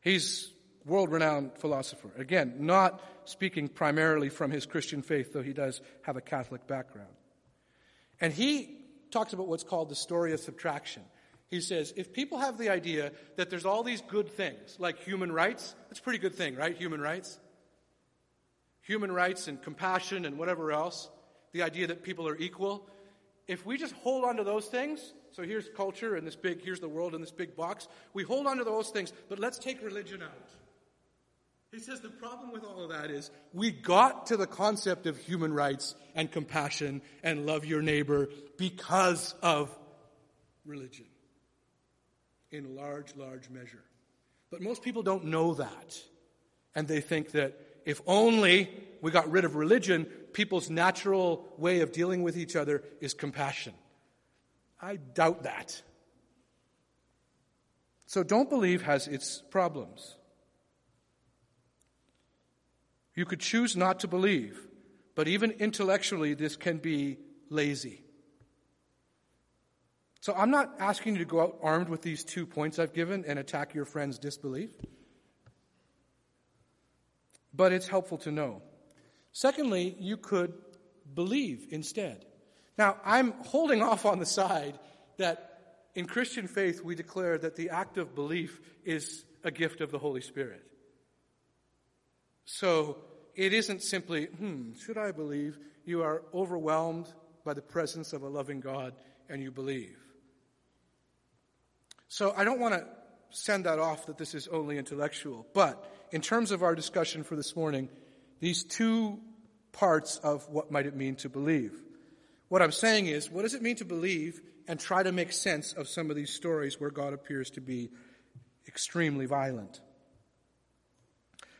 He's 0.00 0.49
world 0.86 1.10
renowned 1.10 1.52
philosopher. 1.58 2.10
Again, 2.16 2.54
not 2.58 3.02
speaking 3.24 3.68
primarily 3.68 4.28
from 4.28 4.50
his 4.50 4.66
Christian 4.66 5.02
faith, 5.02 5.32
though 5.32 5.42
he 5.42 5.52
does 5.52 5.80
have 6.02 6.16
a 6.16 6.20
Catholic 6.20 6.66
background. 6.66 7.08
And 8.20 8.32
he 8.32 8.76
talks 9.10 9.32
about 9.32 9.48
what's 9.48 9.64
called 9.64 9.88
the 9.88 9.94
story 9.94 10.32
of 10.32 10.40
subtraction. 10.40 11.02
He 11.48 11.60
says, 11.60 11.92
if 11.96 12.12
people 12.12 12.38
have 12.38 12.58
the 12.58 12.68
idea 12.68 13.12
that 13.36 13.50
there's 13.50 13.64
all 13.64 13.82
these 13.82 14.02
good 14.02 14.28
things, 14.28 14.76
like 14.78 15.00
human 15.00 15.32
rights, 15.32 15.74
that's 15.88 15.98
a 15.98 16.02
pretty 16.02 16.20
good 16.20 16.34
thing, 16.34 16.54
right? 16.54 16.76
Human 16.76 17.00
rights? 17.00 17.40
Human 18.82 19.10
rights 19.10 19.48
and 19.48 19.60
compassion 19.60 20.24
and 20.24 20.38
whatever 20.38 20.70
else, 20.70 21.08
the 21.52 21.62
idea 21.62 21.88
that 21.88 22.02
people 22.02 22.28
are 22.28 22.36
equal. 22.36 22.88
If 23.48 23.66
we 23.66 23.76
just 23.76 23.94
hold 23.94 24.24
on 24.24 24.36
to 24.36 24.44
those 24.44 24.66
things, 24.66 25.12
so 25.32 25.42
here's 25.42 25.68
culture 25.76 26.14
and 26.14 26.26
this 26.26 26.36
big, 26.36 26.62
here's 26.62 26.80
the 26.80 26.88
world 26.88 27.14
in 27.14 27.20
this 27.20 27.32
big 27.32 27.56
box. 27.56 27.88
We 28.14 28.22
hold 28.22 28.46
on 28.46 28.58
to 28.58 28.64
those 28.64 28.90
things, 28.90 29.12
but 29.28 29.38
let's 29.40 29.58
take 29.58 29.82
religion 29.82 30.22
out. 30.22 30.50
He 31.72 31.78
says 31.78 32.00
the 32.00 32.08
problem 32.08 32.52
with 32.52 32.64
all 32.64 32.82
of 32.82 32.90
that 32.90 33.10
is 33.10 33.30
we 33.52 33.70
got 33.70 34.26
to 34.26 34.36
the 34.36 34.46
concept 34.46 35.06
of 35.06 35.16
human 35.16 35.52
rights 35.54 35.94
and 36.14 36.30
compassion 36.30 37.00
and 37.22 37.46
love 37.46 37.64
your 37.64 37.80
neighbor 37.80 38.28
because 38.56 39.34
of 39.40 39.76
religion 40.64 41.06
in 42.50 42.74
large, 42.74 43.14
large 43.14 43.48
measure. 43.50 43.84
But 44.50 44.62
most 44.62 44.82
people 44.82 45.02
don't 45.02 45.26
know 45.26 45.54
that. 45.54 46.00
And 46.74 46.88
they 46.88 47.00
think 47.00 47.32
that 47.32 47.54
if 47.84 48.00
only 48.06 48.68
we 49.00 49.12
got 49.12 49.30
rid 49.30 49.44
of 49.44 49.54
religion, 49.54 50.06
people's 50.32 50.70
natural 50.70 51.48
way 51.56 51.80
of 51.80 51.92
dealing 51.92 52.24
with 52.24 52.36
each 52.36 52.56
other 52.56 52.82
is 53.00 53.14
compassion. 53.14 53.74
I 54.80 54.96
doubt 54.96 55.44
that. 55.44 55.80
So 58.06 58.24
don't 58.24 58.50
believe 58.50 58.82
has 58.82 59.06
its 59.06 59.40
problems. 59.50 60.16
You 63.14 63.24
could 63.24 63.40
choose 63.40 63.76
not 63.76 64.00
to 64.00 64.08
believe, 64.08 64.58
but 65.14 65.28
even 65.28 65.50
intellectually, 65.52 66.34
this 66.34 66.56
can 66.56 66.78
be 66.78 67.18
lazy. 67.48 68.04
So 70.20 70.34
I'm 70.34 70.50
not 70.50 70.74
asking 70.78 71.14
you 71.14 71.20
to 71.20 71.24
go 71.24 71.40
out 71.40 71.58
armed 71.62 71.88
with 71.88 72.02
these 72.02 72.24
two 72.24 72.46
points 72.46 72.78
I've 72.78 72.92
given 72.92 73.24
and 73.26 73.38
attack 73.38 73.74
your 73.74 73.86
friend's 73.86 74.18
disbelief. 74.18 74.70
But 77.54 77.72
it's 77.72 77.88
helpful 77.88 78.18
to 78.18 78.30
know. 78.30 78.62
Secondly, 79.32 79.96
you 79.98 80.16
could 80.16 80.52
believe 81.14 81.66
instead. 81.70 82.26
Now, 82.76 82.96
I'm 83.04 83.32
holding 83.44 83.82
off 83.82 84.06
on 84.06 84.18
the 84.18 84.26
side 84.26 84.78
that 85.16 85.50
in 85.94 86.06
Christian 86.06 86.46
faith 86.46 86.82
we 86.82 86.94
declare 86.94 87.38
that 87.38 87.56
the 87.56 87.70
act 87.70 87.98
of 87.98 88.14
belief 88.14 88.60
is 88.84 89.24
a 89.42 89.50
gift 89.50 89.80
of 89.80 89.90
the 89.90 89.98
Holy 89.98 90.20
Spirit. 90.20 90.64
So 92.52 92.98
it 93.36 93.52
isn't 93.52 93.80
simply, 93.80 94.26
hmm, 94.26 94.72
should 94.74 94.98
I 94.98 95.12
believe? 95.12 95.56
You 95.84 96.02
are 96.02 96.24
overwhelmed 96.34 97.06
by 97.44 97.54
the 97.54 97.62
presence 97.62 98.12
of 98.12 98.22
a 98.22 98.28
loving 98.28 98.58
God 98.58 98.92
and 99.28 99.40
you 99.40 99.52
believe. 99.52 99.96
So 102.08 102.34
I 102.36 102.42
don't 102.42 102.58
want 102.58 102.74
to 102.74 102.84
send 103.30 103.66
that 103.66 103.78
off 103.78 104.06
that 104.06 104.18
this 104.18 104.34
is 104.34 104.48
only 104.48 104.78
intellectual. 104.78 105.46
But 105.54 105.88
in 106.10 106.20
terms 106.22 106.50
of 106.50 106.64
our 106.64 106.74
discussion 106.74 107.22
for 107.22 107.36
this 107.36 107.54
morning, 107.54 107.88
these 108.40 108.64
two 108.64 109.20
parts 109.70 110.16
of 110.18 110.48
what 110.48 110.72
might 110.72 110.86
it 110.86 110.96
mean 110.96 111.14
to 111.16 111.28
believe. 111.28 111.80
What 112.48 112.62
I'm 112.62 112.72
saying 112.72 113.06
is, 113.06 113.30
what 113.30 113.42
does 113.42 113.54
it 113.54 113.62
mean 113.62 113.76
to 113.76 113.84
believe 113.84 114.40
and 114.66 114.80
try 114.80 115.04
to 115.04 115.12
make 115.12 115.30
sense 115.30 115.72
of 115.72 115.88
some 115.88 116.10
of 116.10 116.16
these 116.16 116.30
stories 116.30 116.80
where 116.80 116.90
God 116.90 117.12
appears 117.12 117.50
to 117.50 117.60
be 117.60 117.90
extremely 118.66 119.26
violent? 119.26 119.80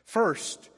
First, 0.05 0.69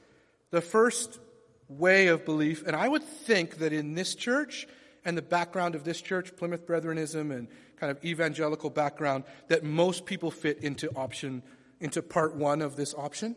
the 0.53 0.61
first 0.61 1.19
way 1.67 2.07
of 2.07 2.25
belief, 2.25 2.63
and 2.67 2.75
I 2.75 2.87
would 2.87 3.01
think 3.01 3.57
that 3.57 3.73
in 3.73 3.95
this 3.95 4.13
church 4.13 4.67
and 5.03 5.17
the 5.17 5.23
background 5.23 5.73
of 5.73 5.83
this 5.83 5.99
church, 5.99 6.35
Plymouth 6.37 6.67
Brethrenism 6.67 7.35
and 7.35 7.47
kind 7.77 7.89
of 7.89 8.05
evangelical 8.05 8.69
background, 8.69 9.23
that 9.47 9.63
most 9.63 10.05
people 10.05 10.29
fit 10.29 10.59
into 10.59 10.95
option, 10.95 11.41
into 11.79 12.03
part 12.03 12.35
one 12.35 12.61
of 12.61 12.75
this 12.75 12.93
option. 12.93 13.35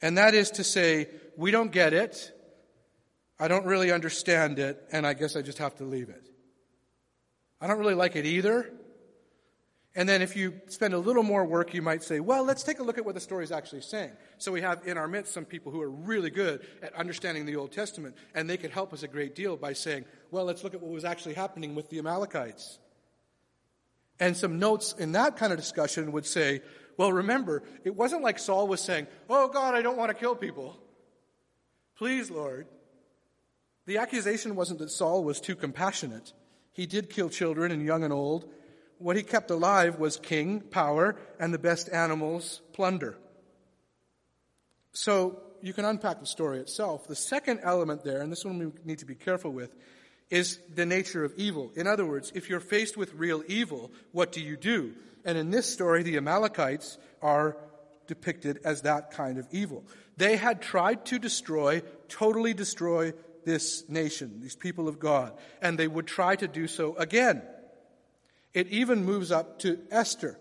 And 0.00 0.16
that 0.16 0.32
is 0.32 0.52
to 0.52 0.64
say, 0.64 1.08
we 1.36 1.50
don't 1.50 1.72
get 1.72 1.92
it, 1.92 2.32
I 3.40 3.48
don't 3.48 3.66
really 3.66 3.90
understand 3.90 4.60
it, 4.60 4.80
and 4.92 5.04
I 5.04 5.14
guess 5.14 5.34
I 5.34 5.42
just 5.42 5.58
have 5.58 5.74
to 5.78 5.84
leave 5.84 6.08
it. 6.08 6.30
I 7.60 7.66
don't 7.66 7.80
really 7.80 7.94
like 7.94 8.14
it 8.14 8.26
either. 8.26 8.70
And 9.94 10.08
then 10.08 10.22
if 10.22 10.36
you 10.36 10.60
spend 10.68 10.94
a 10.94 10.98
little 10.98 11.22
more 11.22 11.44
work, 11.44 11.74
you 11.74 11.82
might 11.82 12.02
say, 12.02 12.20
well, 12.20 12.44
let's 12.44 12.62
take 12.62 12.78
a 12.78 12.82
look 12.82 12.98
at 12.98 13.04
what 13.04 13.14
the 13.14 13.20
story 13.20 13.42
is 13.42 13.50
actually 13.50 13.80
saying. 13.80 14.12
So 14.36 14.52
we 14.52 14.60
have 14.60 14.86
in 14.86 14.96
our 14.96 15.08
midst 15.08 15.32
some 15.32 15.44
people 15.44 15.72
who 15.72 15.80
are 15.80 15.90
really 15.90 16.30
good 16.30 16.64
at 16.82 16.94
understanding 16.94 17.46
the 17.46 17.56
Old 17.56 17.72
Testament, 17.72 18.14
and 18.34 18.48
they 18.48 18.58
could 18.58 18.70
help 18.70 18.92
us 18.92 19.02
a 19.02 19.08
great 19.08 19.34
deal 19.34 19.56
by 19.56 19.72
saying, 19.72 20.04
well, 20.30 20.44
let's 20.44 20.62
look 20.62 20.74
at 20.74 20.80
what 20.80 20.92
was 20.92 21.04
actually 21.04 21.34
happening 21.34 21.74
with 21.74 21.88
the 21.90 21.98
Amalekites. 21.98 22.78
And 24.20 24.36
some 24.36 24.58
notes 24.58 24.94
in 24.98 25.12
that 25.12 25.36
kind 25.36 25.52
of 25.52 25.58
discussion 25.58 26.12
would 26.12 26.26
say, 26.26 26.60
well, 26.98 27.12
remember, 27.12 27.62
it 27.84 27.94
wasn't 27.94 28.22
like 28.22 28.38
Saul 28.40 28.66
was 28.66 28.80
saying, 28.80 29.06
Oh 29.30 29.48
God, 29.48 29.74
I 29.74 29.82
don't 29.82 29.96
want 29.96 30.10
to 30.10 30.14
kill 30.14 30.34
people. 30.34 30.76
Please, 31.96 32.30
Lord. 32.30 32.66
The 33.86 33.98
accusation 33.98 34.56
wasn't 34.56 34.80
that 34.80 34.90
Saul 34.90 35.24
was 35.24 35.40
too 35.40 35.54
compassionate. 35.54 36.34
He 36.72 36.84
did 36.84 37.08
kill 37.08 37.30
children 37.30 37.72
and 37.72 37.82
young 37.82 38.04
and 38.04 38.12
old. 38.12 38.50
What 38.98 39.16
he 39.16 39.22
kept 39.22 39.50
alive 39.50 39.98
was 39.98 40.16
king, 40.16 40.60
power, 40.60 41.16
and 41.38 41.54
the 41.54 41.58
best 41.58 41.88
animals, 41.88 42.60
plunder. 42.72 43.16
So 44.92 45.40
you 45.62 45.72
can 45.72 45.84
unpack 45.84 46.20
the 46.20 46.26
story 46.26 46.58
itself. 46.58 47.06
The 47.06 47.16
second 47.16 47.60
element 47.62 48.04
there, 48.04 48.20
and 48.20 48.30
this 48.32 48.44
one 48.44 48.58
we 48.58 48.72
need 48.84 48.98
to 48.98 49.06
be 49.06 49.14
careful 49.14 49.52
with, 49.52 49.74
is 50.30 50.58
the 50.74 50.84
nature 50.86 51.24
of 51.24 51.32
evil. 51.36 51.70
In 51.74 51.86
other 51.86 52.04
words, 52.04 52.32
if 52.34 52.50
you're 52.50 52.60
faced 52.60 52.96
with 52.96 53.14
real 53.14 53.42
evil, 53.46 53.90
what 54.12 54.32
do 54.32 54.40
you 54.40 54.56
do? 54.56 54.94
And 55.24 55.38
in 55.38 55.50
this 55.50 55.72
story, 55.72 56.02
the 56.02 56.16
Amalekites 56.16 56.98
are 57.22 57.56
depicted 58.06 58.60
as 58.64 58.82
that 58.82 59.10
kind 59.12 59.38
of 59.38 59.46
evil. 59.52 59.84
They 60.16 60.36
had 60.36 60.60
tried 60.60 61.06
to 61.06 61.18
destroy, 61.18 61.82
totally 62.08 62.54
destroy 62.54 63.12
this 63.44 63.88
nation, 63.88 64.40
these 64.40 64.56
people 64.56 64.88
of 64.88 64.98
God, 64.98 65.32
and 65.62 65.78
they 65.78 65.88
would 65.88 66.06
try 66.06 66.36
to 66.36 66.48
do 66.48 66.66
so 66.66 66.96
again. 66.96 67.42
It 68.54 68.68
even 68.68 69.04
moves 69.04 69.30
up 69.30 69.58
to 69.60 69.78
Esther, 69.90 70.38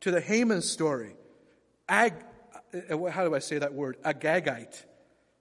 to 0.00 0.10
the 0.10 0.20
Haman 0.20 0.62
story. 0.62 1.16
Ag, 1.88 2.14
uh, 2.90 3.04
how 3.06 3.24
do 3.24 3.34
I 3.34 3.38
say 3.38 3.58
that 3.58 3.74
word? 3.74 3.96
Agagite. 4.02 4.84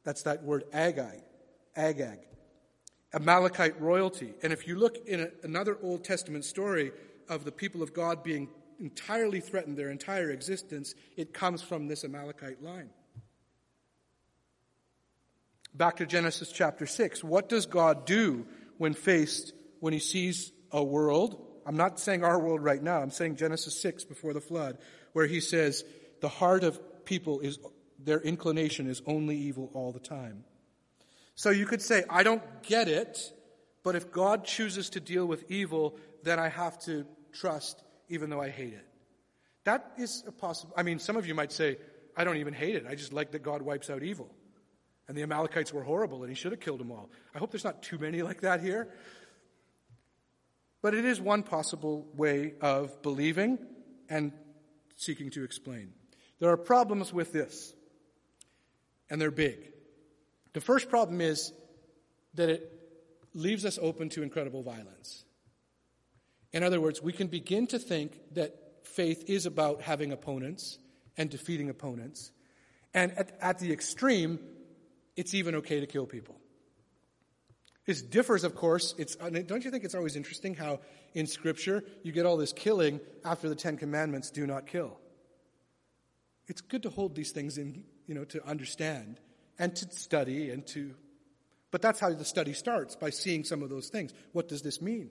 That's 0.04 0.24
that 0.24 0.44
word 0.44 0.64
Agag. 0.74 1.22
Agag. 1.76 2.20
Amalekite 3.14 3.80
royalty. 3.82 4.34
And 4.44 4.54
if 4.54 4.68
you 4.68 4.76
look 4.78 4.98
in 5.08 5.32
another 5.44 5.78
Old 5.82 6.04
Testament 6.04 6.46
story 6.46 6.92
of 7.30 7.46
the 7.46 7.52
people 7.52 7.82
of 7.82 7.94
God 7.94 8.24
being 8.24 8.50
entirely 8.80 9.40
threatened 9.40 9.78
their 9.78 9.90
entire 9.90 10.32
existence, 10.32 10.96
it 11.16 11.34
comes 11.34 11.62
from 11.62 11.88
this 11.88 12.04
Amalekite 12.04 12.62
line. 12.62 12.90
Back 15.74 15.98
to 15.98 16.06
Genesis 16.06 16.52
chapter 16.52 16.86
6. 16.86 17.24
What 17.24 17.50
does 17.50 17.66
God 17.66 18.06
do 18.06 18.46
when 18.78 18.94
faced, 18.94 19.54
when 19.80 19.94
he 19.94 20.00
sees 20.00 20.52
a 20.72 20.84
world? 20.84 21.45
I'm 21.66 21.78
not 21.78 22.00
saying 22.00 22.24
our 22.24 22.40
world 22.40 22.64
right 22.64 22.82
now, 22.82 23.02
I'm 23.02 23.12
saying 23.12 23.38
Genesis 23.38 23.80
6 23.82 24.04
before 24.04 24.34
the 24.34 24.42
flood, 24.42 24.78
where 25.14 25.26
he 25.26 25.40
says, 25.40 25.84
the 26.22 26.30
heart 26.30 26.64
of 26.64 26.80
people 27.06 27.40
is, 27.40 27.60
their 28.00 28.20
inclination 28.20 28.90
is 28.90 29.02
only 29.06 29.38
evil 29.38 29.72
all 29.74 29.92
the 29.92 30.00
time. 30.00 30.44
So 31.36 31.50
you 31.50 31.66
could 31.66 31.82
say, 31.82 32.04
I 32.10 32.24
don't 32.24 32.44
get 32.64 32.88
it, 32.88 33.32
but 33.84 33.96
if 33.96 34.12
God 34.12 34.46
chooses 34.46 34.90
to 34.92 35.00
deal 35.00 35.26
with 35.26 35.50
evil, 35.52 35.98
then 36.24 36.40
I 36.40 36.50
have 36.50 36.80
to 36.86 37.06
trust 37.34 37.84
even 38.10 38.30
though 38.30 38.42
I 38.42 38.50
hate 38.50 38.74
it. 38.74 38.86
That 39.64 39.92
is 39.98 40.24
a 40.28 40.32
possible. 40.32 40.74
I 40.78 40.84
mean, 40.84 41.00
some 41.00 41.18
of 41.18 41.28
you 41.28 41.34
might 41.34 41.52
say, 41.52 41.78
I 42.16 42.24
don't 42.24 42.38
even 42.38 42.54
hate 42.54 42.76
it. 42.76 42.86
I 42.88 42.96
just 42.96 43.12
like 43.12 43.32
that 43.32 43.44
God 43.44 43.62
wipes 43.62 43.90
out 43.90 44.04
evil. 44.04 44.30
And 45.08 45.18
the 45.18 45.24
Amalekites 45.24 45.74
were 45.74 45.84
horrible 45.84 46.22
and 46.22 46.30
he 46.30 46.36
should 46.36 46.52
have 46.52 46.62
killed 46.62 46.80
them 46.80 46.92
all. 46.92 47.10
I 47.34 47.40
hope 47.40 47.52
there's 47.52 47.64
not 47.64 47.84
too 47.84 47.98
many 47.98 48.22
like 48.22 48.42
that 48.42 48.62
here. 48.62 48.90
But 50.86 50.94
it 50.94 51.04
is 51.04 51.20
one 51.20 51.42
possible 51.42 52.06
way 52.16 52.54
of 52.62 53.02
believing 53.02 53.58
and 54.08 54.32
seeking 54.96 55.32
to 55.32 55.44
explain. 55.44 55.94
There 56.38 56.52
are 56.52 56.58
problems 56.58 57.12
with 57.12 57.34
this, 57.34 57.74
and 59.10 59.20
they're 59.20 59.32
big. 59.32 59.72
The 60.54 60.62
first 60.62 60.88
problem 60.88 61.22
is 61.22 61.52
that 62.36 62.50
it 62.50 62.72
leaves 63.34 63.66
us 63.66 63.80
open 63.82 64.10
to 64.10 64.22
incredible 64.22 64.62
violence. 64.62 65.26
In 66.54 66.62
other 66.62 66.80
words, 66.80 67.02
we 67.02 67.14
can 67.14 67.30
begin 67.30 67.66
to 67.66 67.80
think 67.80 68.20
that 68.36 68.54
faith 68.84 69.24
is 69.26 69.48
about 69.48 69.82
having 69.82 70.12
opponents 70.12 70.78
and 71.18 71.32
defeating 71.32 71.72
opponents. 71.72 72.32
And 72.94 73.12
at, 73.14 73.36
at 73.42 73.58
the 73.58 73.74
extreme, 73.74 74.38
it's 75.16 75.34
even 75.34 75.56
okay 75.56 75.80
to 75.80 75.88
kill 75.88 76.06
people. 76.06 76.40
It 77.86 78.10
differs, 78.10 78.44
of 78.44 78.56
course. 78.56 78.96
It's, 78.98 79.16
don't 79.16 79.64
you 79.64 79.72
think 79.72 79.84
it's 79.84 79.96
always 79.96 80.16
interesting 80.16 80.56
how 80.56 80.80
in 81.14 81.28
Scripture 81.28 81.84
you 82.04 82.12
get 82.12 82.26
all 82.26 82.38
this 82.38 82.52
killing 82.52 83.00
after 83.24 83.48
the 83.48 83.56
Ten 83.56 83.78
Commandments 83.78 84.32
do 84.32 84.48
not 84.48 84.66
kill? 84.66 84.98
It's 86.48 86.62
good 86.62 86.84
to 86.84 86.90
hold 86.90 87.16
these 87.16 87.32
things 87.32 87.58
in, 87.58 87.84
you 88.08 88.16
know, 88.16 88.24
to 88.26 88.46
understand 88.46 89.20
and 89.60 89.76
to 89.76 89.92
study 89.92 90.50
and 90.50 90.66
to. 90.68 90.96
But 91.72 91.82
that's 91.82 92.00
how 92.00 92.12
the 92.12 92.26
study 92.26 92.54
starts 92.54 92.96
by 92.96 93.10
seeing 93.10 93.44
some 93.44 93.62
of 93.62 93.70
those 93.70 93.90
things. 93.90 94.14
What 94.32 94.48
does 94.48 94.62
this 94.62 94.82
mean? 94.82 95.10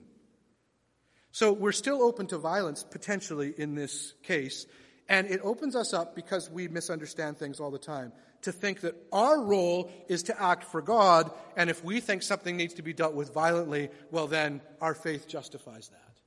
So 1.31 1.51
we're 1.51 1.73
still 1.73 2.01
open 2.01 2.27
to 2.27 2.37
violence 2.37 2.83
potentially 2.83 3.53
in 3.57 3.75
this 3.75 4.13
case, 4.23 4.65
and 5.07 5.27
it 5.27 5.39
opens 5.43 5.75
us 5.75 5.93
up 5.93 6.15
because 6.15 6.49
we 6.49 6.67
misunderstand 6.67 7.37
things 7.37 7.59
all 7.59 7.71
the 7.71 7.77
time 7.77 8.11
to 8.41 8.51
think 8.51 8.81
that 8.81 8.95
our 9.11 9.41
role 9.41 9.91
is 10.07 10.23
to 10.23 10.41
act 10.41 10.65
for 10.65 10.81
God, 10.81 11.31
and 11.57 11.69
if 11.69 11.83
we 11.83 11.99
think 11.99 12.21
something 12.21 12.55
needs 12.55 12.75
to 12.75 12.81
be 12.81 12.93
dealt 12.93 13.15
with 13.15 13.33
violently, 13.33 13.89
well, 14.11 14.27
then 14.27 14.61
our 14.81 14.93
faith 14.93 15.27
justifies 15.27 15.89
that. 15.89 16.19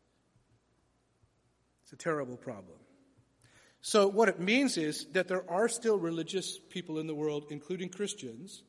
It's 1.85 1.93
a 1.93 1.97
terrible 1.97 2.37
problem. 2.37 2.77
So, 3.81 4.09
what 4.09 4.29
it 4.29 4.41
means 4.41 4.77
is 4.77 5.07
that 5.13 5.29
there 5.29 5.49
are 5.49 5.69
still 5.69 5.97
religious 5.97 6.59
people 6.69 6.99
in 6.99 7.07
the 7.07 7.15
world, 7.15 7.47
including 7.51 7.89
Christians, 7.89 8.65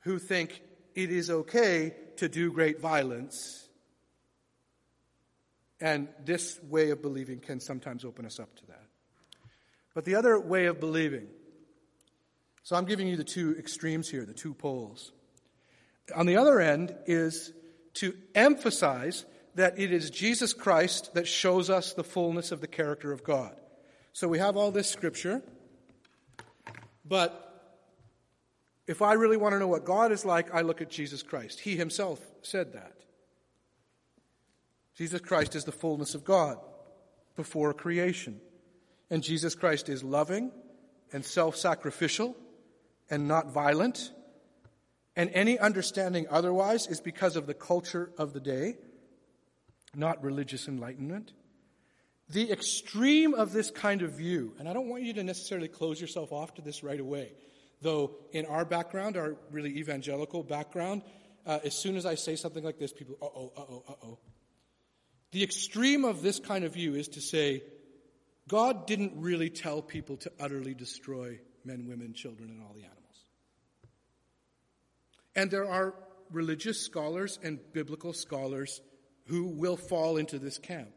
who 0.00 0.18
think 0.18 0.60
it 0.94 1.10
is 1.10 1.30
okay 1.30 1.94
to 2.16 2.28
do 2.28 2.52
great 2.52 2.80
violence 2.80 3.68
and 5.82 6.08
this 6.24 6.60
way 6.62 6.90
of 6.90 7.02
believing 7.02 7.40
can 7.40 7.58
sometimes 7.58 8.04
open 8.04 8.24
us 8.24 8.38
up 8.38 8.54
to 8.56 8.66
that. 8.66 8.81
But 9.94 10.04
the 10.04 10.14
other 10.14 10.38
way 10.38 10.66
of 10.66 10.80
believing, 10.80 11.28
so 12.62 12.76
I'm 12.76 12.84
giving 12.84 13.08
you 13.08 13.16
the 13.16 13.24
two 13.24 13.56
extremes 13.58 14.08
here, 14.08 14.24
the 14.24 14.32
two 14.32 14.54
poles. 14.54 15.12
On 16.14 16.26
the 16.26 16.36
other 16.36 16.60
end 16.60 16.94
is 17.06 17.52
to 17.94 18.14
emphasize 18.34 19.24
that 19.54 19.78
it 19.78 19.92
is 19.92 20.10
Jesus 20.10 20.52
Christ 20.52 21.14
that 21.14 21.26
shows 21.26 21.68
us 21.68 21.92
the 21.92 22.04
fullness 22.04 22.52
of 22.52 22.60
the 22.60 22.66
character 22.66 23.12
of 23.12 23.22
God. 23.22 23.54
So 24.12 24.28
we 24.28 24.38
have 24.38 24.56
all 24.56 24.70
this 24.70 24.88
scripture, 24.88 25.42
but 27.04 27.48
if 28.86 29.02
I 29.02 29.12
really 29.14 29.36
want 29.36 29.54
to 29.54 29.58
know 29.58 29.68
what 29.68 29.84
God 29.84 30.12
is 30.12 30.24
like, 30.24 30.54
I 30.54 30.62
look 30.62 30.80
at 30.80 30.90
Jesus 30.90 31.22
Christ. 31.22 31.60
He 31.60 31.76
himself 31.76 32.20
said 32.42 32.72
that. 32.72 32.92
Jesus 34.96 35.20
Christ 35.20 35.54
is 35.54 35.64
the 35.64 35.72
fullness 35.72 36.14
of 36.14 36.24
God 36.24 36.58
before 37.36 37.72
creation. 37.72 38.40
And 39.12 39.22
Jesus 39.22 39.54
Christ 39.54 39.90
is 39.90 40.02
loving 40.02 40.50
and 41.12 41.22
self 41.22 41.54
sacrificial 41.54 42.34
and 43.10 43.28
not 43.28 43.52
violent. 43.52 44.10
And 45.14 45.28
any 45.34 45.58
understanding 45.58 46.24
otherwise 46.30 46.86
is 46.86 46.98
because 46.98 47.36
of 47.36 47.46
the 47.46 47.52
culture 47.52 48.10
of 48.16 48.32
the 48.32 48.40
day, 48.40 48.78
not 49.94 50.24
religious 50.24 50.66
enlightenment. 50.66 51.34
The 52.30 52.50
extreme 52.50 53.34
of 53.34 53.52
this 53.52 53.70
kind 53.70 54.00
of 54.00 54.12
view, 54.12 54.54
and 54.58 54.66
I 54.66 54.72
don't 54.72 54.88
want 54.88 55.02
you 55.02 55.12
to 55.12 55.22
necessarily 55.22 55.68
close 55.68 56.00
yourself 56.00 56.32
off 56.32 56.54
to 56.54 56.62
this 56.62 56.82
right 56.82 56.98
away, 56.98 57.34
though 57.82 58.12
in 58.32 58.46
our 58.46 58.64
background, 58.64 59.18
our 59.18 59.36
really 59.50 59.76
evangelical 59.76 60.42
background, 60.42 61.02
uh, 61.44 61.58
as 61.62 61.74
soon 61.74 61.96
as 61.96 62.06
I 62.06 62.14
say 62.14 62.34
something 62.34 62.64
like 62.64 62.78
this, 62.78 62.94
people, 62.94 63.18
uh 63.20 63.26
oh, 63.26 63.52
uh 63.54 63.60
oh, 63.60 63.84
uh 63.86 64.06
oh. 64.06 64.18
The 65.32 65.44
extreme 65.44 66.06
of 66.06 66.22
this 66.22 66.40
kind 66.40 66.64
of 66.64 66.72
view 66.72 66.94
is 66.94 67.08
to 67.08 67.20
say, 67.20 67.62
God 68.52 68.86
didn't 68.86 69.14
really 69.16 69.48
tell 69.48 69.80
people 69.80 70.18
to 70.18 70.32
utterly 70.38 70.74
destroy 70.74 71.40
men, 71.64 71.86
women, 71.88 72.12
children, 72.12 72.50
and 72.50 72.60
all 72.60 72.74
the 72.74 72.82
animals. 72.82 73.24
And 75.34 75.50
there 75.50 75.66
are 75.66 75.94
religious 76.30 76.78
scholars 76.78 77.38
and 77.42 77.58
biblical 77.72 78.12
scholars 78.12 78.82
who 79.28 79.46
will 79.46 79.78
fall 79.78 80.18
into 80.18 80.38
this 80.38 80.58
camp. 80.58 80.90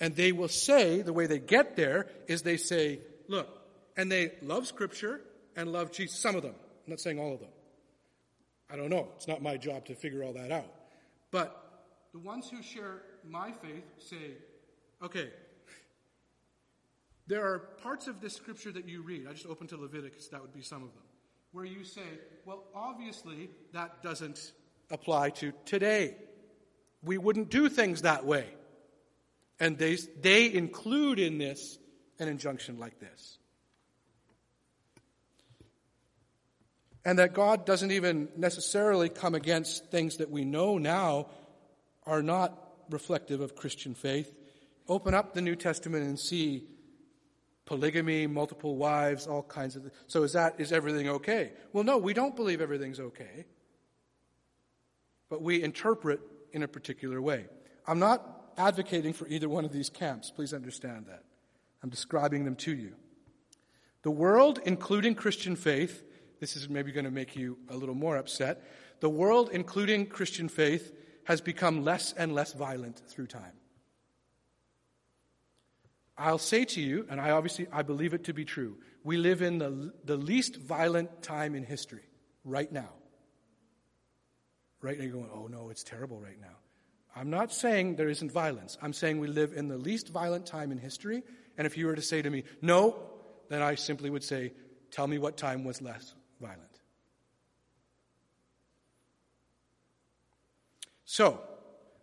And 0.00 0.14
they 0.14 0.32
will 0.32 0.48
say, 0.48 1.00
the 1.00 1.14
way 1.14 1.26
they 1.26 1.38
get 1.38 1.76
there 1.76 2.08
is 2.28 2.42
they 2.42 2.58
say, 2.58 3.00
look, 3.26 3.48
and 3.96 4.12
they 4.12 4.32
love 4.42 4.66
Scripture, 4.66 5.22
and 5.56 5.72
love 5.72 5.92
Jesus. 5.92 6.18
Some 6.18 6.36
of 6.36 6.42
them. 6.42 6.56
I'm 6.84 6.90
not 6.90 7.00
saying 7.00 7.18
all 7.18 7.32
of 7.32 7.40
them. 7.40 7.48
I 8.70 8.76
don't 8.76 8.90
know. 8.90 9.08
It's 9.16 9.26
not 9.26 9.40
my 9.40 9.56
job 9.56 9.86
to 9.86 9.94
figure 9.94 10.22
all 10.22 10.34
that 10.34 10.52
out. 10.52 10.70
But 11.30 11.88
the 12.12 12.18
ones 12.18 12.50
who 12.50 12.62
share 12.62 13.00
my 13.26 13.50
faith 13.50 13.84
say, 13.96 14.32
okay, 15.02 15.30
there 17.30 17.46
are 17.46 17.60
parts 17.80 18.08
of 18.08 18.20
this 18.20 18.34
scripture 18.34 18.72
that 18.72 18.88
you 18.88 19.02
read. 19.02 19.28
I 19.28 19.32
just 19.32 19.46
opened 19.46 19.70
to 19.70 19.76
Leviticus, 19.76 20.26
that 20.28 20.42
would 20.42 20.52
be 20.52 20.62
some 20.62 20.82
of 20.82 20.92
them, 20.92 21.04
where 21.52 21.64
you 21.64 21.84
say, 21.84 22.02
well, 22.44 22.64
obviously 22.74 23.48
that 23.72 24.02
doesn't 24.02 24.52
apply 24.90 25.30
to 25.30 25.52
today. 25.64 26.16
We 27.04 27.18
wouldn't 27.18 27.48
do 27.48 27.68
things 27.68 28.02
that 28.02 28.26
way. 28.26 28.46
And 29.60 29.78
they, 29.78 29.96
they 30.20 30.52
include 30.52 31.20
in 31.20 31.38
this 31.38 31.78
an 32.18 32.26
injunction 32.26 32.80
like 32.80 32.98
this. 32.98 33.38
And 37.04 37.20
that 37.20 37.32
God 37.32 37.64
doesn't 37.64 37.92
even 37.92 38.28
necessarily 38.36 39.08
come 39.08 39.36
against 39.36 39.86
things 39.92 40.16
that 40.16 40.30
we 40.30 40.44
know 40.44 40.78
now 40.78 41.28
are 42.04 42.24
not 42.24 42.58
reflective 42.90 43.40
of 43.40 43.54
Christian 43.54 43.94
faith. 43.94 44.34
Open 44.88 45.14
up 45.14 45.32
the 45.32 45.40
New 45.40 45.54
Testament 45.54 46.02
and 46.02 46.18
see 46.18 46.66
polygamy, 47.70 48.26
multiple 48.26 48.74
wives, 48.74 49.28
all 49.28 49.44
kinds 49.44 49.76
of. 49.76 49.88
So 50.08 50.24
is 50.24 50.32
that 50.32 50.56
is 50.58 50.72
everything 50.72 51.08
okay? 51.08 51.52
Well, 51.72 51.84
no, 51.84 51.98
we 51.98 52.12
don't 52.12 52.34
believe 52.34 52.60
everything's 52.60 52.98
okay. 52.98 53.44
But 55.28 55.40
we 55.40 55.62
interpret 55.62 56.18
in 56.52 56.64
a 56.64 56.68
particular 56.68 57.22
way. 57.22 57.46
I'm 57.86 58.00
not 58.00 58.52
advocating 58.58 59.12
for 59.12 59.28
either 59.28 59.48
one 59.48 59.64
of 59.64 59.72
these 59.72 59.88
camps. 59.88 60.32
Please 60.32 60.52
understand 60.52 61.06
that. 61.06 61.22
I'm 61.80 61.90
describing 61.90 62.44
them 62.44 62.56
to 62.56 62.74
you. 62.74 62.96
The 64.02 64.10
world, 64.10 64.58
including 64.64 65.14
Christian 65.14 65.54
faith, 65.54 66.02
this 66.40 66.56
is 66.56 66.68
maybe 66.68 66.90
going 66.90 67.04
to 67.04 67.12
make 67.12 67.36
you 67.36 67.56
a 67.68 67.76
little 67.76 67.94
more 67.94 68.16
upset. 68.16 68.64
The 68.98 69.08
world, 69.08 69.50
including 69.52 70.06
Christian 70.06 70.48
faith, 70.48 70.92
has 71.22 71.40
become 71.40 71.84
less 71.84 72.14
and 72.14 72.34
less 72.34 72.52
violent 72.52 73.00
through 73.06 73.28
time. 73.28 73.59
I'll 76.20 76.38
say 76.38 76.64
to 76.66 76.80
you, 76.80 77.06
and 77.08 77.20
I 77.20 77.30
obviously 77.30 77.66
I 77.72 77.82
believe 77.82 78.12
it 78.12 78.24
to 78.24 78.34
be 78.34 78.44
true, 78.44 78.76
we 79.02 79.16
live 79.16 79.40
in 79.40 79.58
the, 79.58 79.92
the 80.04 80.16
least 80.16 80.56
violent 80.56 81.22
time 81.22 81.54
in 81.54 81.64
history 81.64 82.04
right 82.44 82.70
now. 82.70 82.90
Right 84.82 84.98
now, 84.98 85.04
you're 85.04 85.14
going, 85.14 85.30
oh 85.34 85.46
no, 85.46 85.70
it's 85.70 85.82
terrible 85.82 86.20
right 86.20 86.40
now. 86.40 86.56
I'm 87.16 87.30
not 87.30 87.52
saying 87.52 87.96
there 87.96 88.08
isn't 88.08 88.30
violence. 88.30 88.78
I'm 88.82 88.92
saying 88.92 89.18
we 89.18 89.28
live 89.28 89.52
in 89.54 89.68
the 89.68 89.78
least 89.78 90.10
violent 90.10 90.46
time 90.46 90.70
in 90.70 90.78
history. 90.78 91.22
And 91.58 91.66
if 91.66 91.76
you 91.76 91.86
were 91.86 91.96
to 91.96 92.02
say 92.02 92.22
to 92.22 92.30
me, 92.30 92.44
no, 92.62 92.96
then 93.48 93.62
I 93.62 93.74
simply 93.74 94.10
would 94.10 94.22
say, 94.22 94.52
tell 94.90 95.06
me 95.06 95.18
what 95.18 95.36
time 95.36 95.64
was 95.64 95.82
less 95.82 96.14
violent. 96.40 96.62
So, 101.04 101.40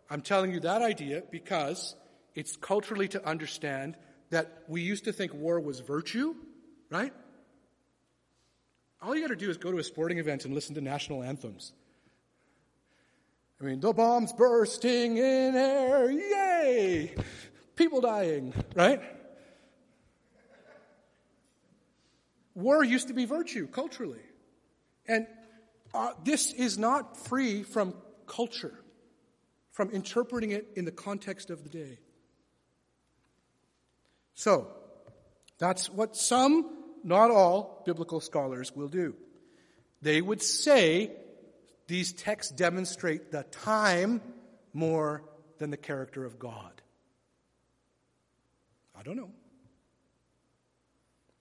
I'm 0.10 0.22
telling 0.22 0.52
you 0.52 0.60
that 0.62 0.82
idea 0.82 1.24
because 1.32 1.96
it's 2.36 2.58
culturally 2.58 3.08
to 3.10 3.26
understand 3.26 3.96
that 4.30 4.64
we 4.68 4.82
used 4.82 5.06
to 5.06 5.14
think 5.14 5.34
war 5.34 5.60
was 5.60 5.80
virtue, 5.80 6.36
right? 6.90 7.14
All 9.02 9.16
you 9.16 9.22
got 9.22 9.30
to 9.30 9.36
do 9.36 9.50
is 9.50 9.58
go 9.58 9.72
to 9.72 9.78
a 9.78 9.84
sporting 9.84 10.18
event 10.18 10.46
and 10.46 10.54
listen 10.54 10.76
to 10.76 10.82
national 10.82 11.24
anthems. 11.24 11.74
I 13.62 13.64
mean, 13.64 13.80
the 13.80 13.94
bombs 13.94 14.34
bursting 14.34 15.18
in 15.18 15.56
air, 15.56 16.12
yay! 16.12 17.16
People 17.76 18.02
dying, 18.02 18.54
right? 18.76 19.02
War 22.54 22.84
used 22.84 23.08
to 23.08 23.14
be 23.14 23.26
virtue 23.26 23.68
culturally. 23.68 24.22
And 25.08 25.28
uh, 25.94 26.12
this 26.24 26.52
is 26.54 26.78
not 26.78 27.18
free 27.18 27.64
from 27.64 27.94
culture, 28.26 28.74
from 29.72 29.92
interpreting 29.92 30.52
it 30.52 30.68
in 30.76 30.86
the 30.86 30.92
context 30.92 31.50
of 31.50 31.64
the 31.64 31.70
day. 31.70 32.00
So, 34.38 34.68
that's 35.58 35.90
what 35.90 36.16
some, 36.16 36.70
not 37.04 37.32
all, 37.32 37.82
biblical 37.88 38.20
scholars 38.20 38.72
will 38.76 38.88
do. 38.88 39.16
They 40.04 40.22
would 40.22 40.44
say 40.44 41.10
these 41.88 42.14
texts 42.14 42.54
demonstrate 42.54 43.32
the 43.32 43.46
time 43.46 44.22
more 44.74 45.24
than 45.58 45.72
the 45.72 45.78
character 45.78 46.24
of 46.24 46.38
God. 46.38 46.84
I 48.96 49.02
don't 49.02 49.18
know. 49.18 49.32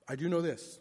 I 0.08 0.16
do 0.16 0.30
know 0.30 0.40
this. 0.40 0.78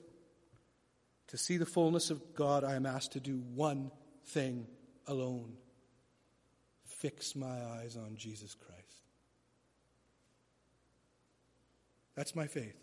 To 1.28 1.38
see 1.38 1.58
the 1.58 1.66
fullness 1.66 2.12
of 2.12 2.34
God, 2.34 2.64
I 2.64 2.76
am 2.76 2.86
asked 2.86 3.12
to 3.12 3.20
do 3.20 3.44
one 3.54 3.92
thing 4.26 4.68
alone 5.06 5.58
fix 6.86 7.36
my 7.36 7.62
eyes 7.78 7.98
on 7.98 8.16
Jesus 8.16 8.56
Christ. 8.56 8.85
That's 12.16 12.36
my 12.36 12.48
faith. 12.48 12.78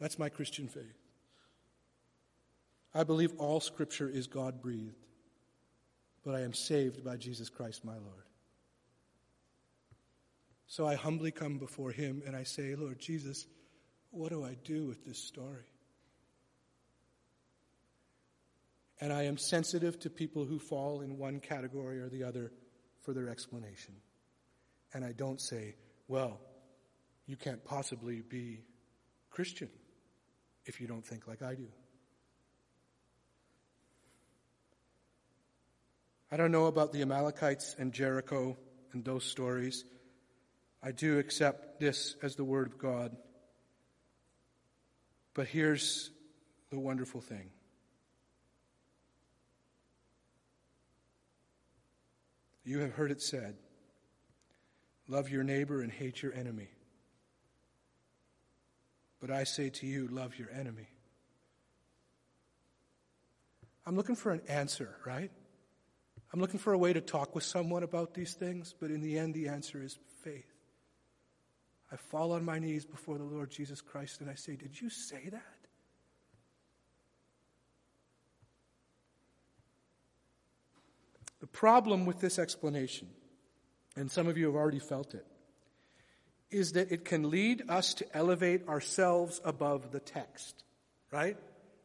That's 0.00 0.18
my 0.18 0.28
Christian 0.28 0.68
faith. 0.68 0.98
I 2.94 3.04
believe 3.04 3.32
all 3.38 3.60
Scripture 3.60 4.08
is 4.08 4.26
God 4.26 4.60
breathed, 4.60 5.06
but 6.24 6.34
I 6.34 6.40
am 6.40 6.52
saved 6.52 7.04
by 7.04 7.16
Jesus 7.16 7.48
Christ 7.48 7.84
my 7.84 7.92
Lord. 7.92 8.26
So 10.66 10.86
I 10.86 10.94
humbly 10.94 11.30
come 11.30 11.58
before 11.58 11.90
Him 11.90 12.22
and 12.26 12.34
I 12.34 12.44
say, 12.44 12.74
Lord 12.74 12.98
Jesus, 12.98 13.46
what 14.10 14.30
do 14.30 14.44
I 14.44 14.56
do 14.64 14.86
with 14.86 15.04
this 15.04 15.18
story? 15.18 15.66
And 19.00 19.12
I 19.12 19.24
am 19.24 19.36
sensitive 19.36 19.98
to 20.00 20.10
people 20.10 20.44
who 20.44 20.58
fall 20.58 21.00
in 21.00 21.18
one 21.18 21.40
category 21.40 22.00
or 22.00 22.08
the 22.08 22.24
other 22.24 22.52
for 23.00 23.12
their 23.12 23.28
explanation. 23.28 23.94
And 24.94 25.04
I 25.04 25.12
don't 25.12 25.40
say, 25.40 25.74
well, 26.08 26.40
you 27.26 27.36
can't 27.36 27.64
possibly 27.64 28.20
be 28.20 28.60
Christian 29.30 29.68
if 30.66 30.80
you 30.80 30.86
don't 30.86 31.04
think 31.04 31.26
like 31.26 31.42
I 31.42 31.54
do. 31.54 31.68
I 36.30 36.36
don't 36.36 36.52
know 36.52 36.66
about 36.66 36.92
the 36.92 37.02
Amalekites 37.02 37.76
and 37.78 37.92
Jericho 37.92 38.56
and 38.92 39.04
those 39.04 39.24
stories. 39.24 39.84
I 40.82 40.92
do 40.92 41.18
accept 41.18 41.78
this 41.78 42.16
as 42.22 42.36
the 42.36 42.44
Word 42.44 42.66
of 42.66 42.78
God. 42.78 43.16
But 45.34 45.46
here's 45.46 46.10
the 46.70 46.78
wonderful 46.78 47.20
thing 47.20 47.50
You 52.64 52.78
have 52.80 52.92
heard 52.92 53.10
it 53.10 53.20
said, 53.20 53.56
Love 55.08 55.28
your 55.28 55.42
neighbor 55.42 55.82
and 55.82 55.90
hate 55.90 56.22
your 56.22 56.32
enemy. 56.32 56.68
But 59.22 59.30
I 59.30 59.44
say 59.44 59.70
to 59.70 59.86
you, 59.86 60.08
love 60.08 60.36
your 60.36 60.50
enemy. 60.50 60.88
I'm 63.86 63.94
looking 63.94 64.16
for 64.16 64.32
an 64.32 64.42
answer, 64.48 64.96
right? 65.06 65.30
I'm 66.32 66.40
looking 66.40 66.58
for 66.58 66.72
a 66.72 66.78
way 66.78 66.92
to 66.92 67.00
talk 67.00 67.32
with 67.32 67.44
someone 67.44 67.84
about 67.84 68.14
these 68.14 68.34
things, 68.34 68.74
but 68.80 68.90
in 68.90 69.00
the 69.00 69.16
end, 69.16 69.32
the 69.32 69.46
answer 69.46 69.80
is 69.80 69.96
faith. 70.24 70.52
I 71.92 71.96
fall 71.96 72.32
on 72.32 72.44
my 72.44 72.58
knees 72.58 72.84
before 72.84 73.16
the 73.16 73.24
Lord 73.24 73.50
Jesus 73.50 73.80
Christ 73.80 74.20
and 74.20 74.28
I 74.28 74.34
say, 74.34 74.56
Did 74.56 74.80
you 74.80 74.90
say 74.90 75.28
that? 75.30 75.42
The 81.38 81.46
problem 81.46 82.06
with 82.06 82.20
this 82.20 82.40
explanation, 82.40 83.08
and 83.94 84.10
some 84.10 84.26
of 84.26 84.36
you 84.36 84.46
have 84.46 84.56
already 84.56 84.80
felt 84.80 85.14
it, 85.14 85.26
is 86.52 86.72
that 86.72 86.92
it 86.92 87.04
can 87.04 87.30
lead 87.30 87.64
us 87.68 87.94
to 87.94 88.16
elevate 88.16 88.68
ourselves 88.68 89.40
above 89.44 89.90
the 89.90 90.00
text, 90.00 90.64
right? 91.10 91.36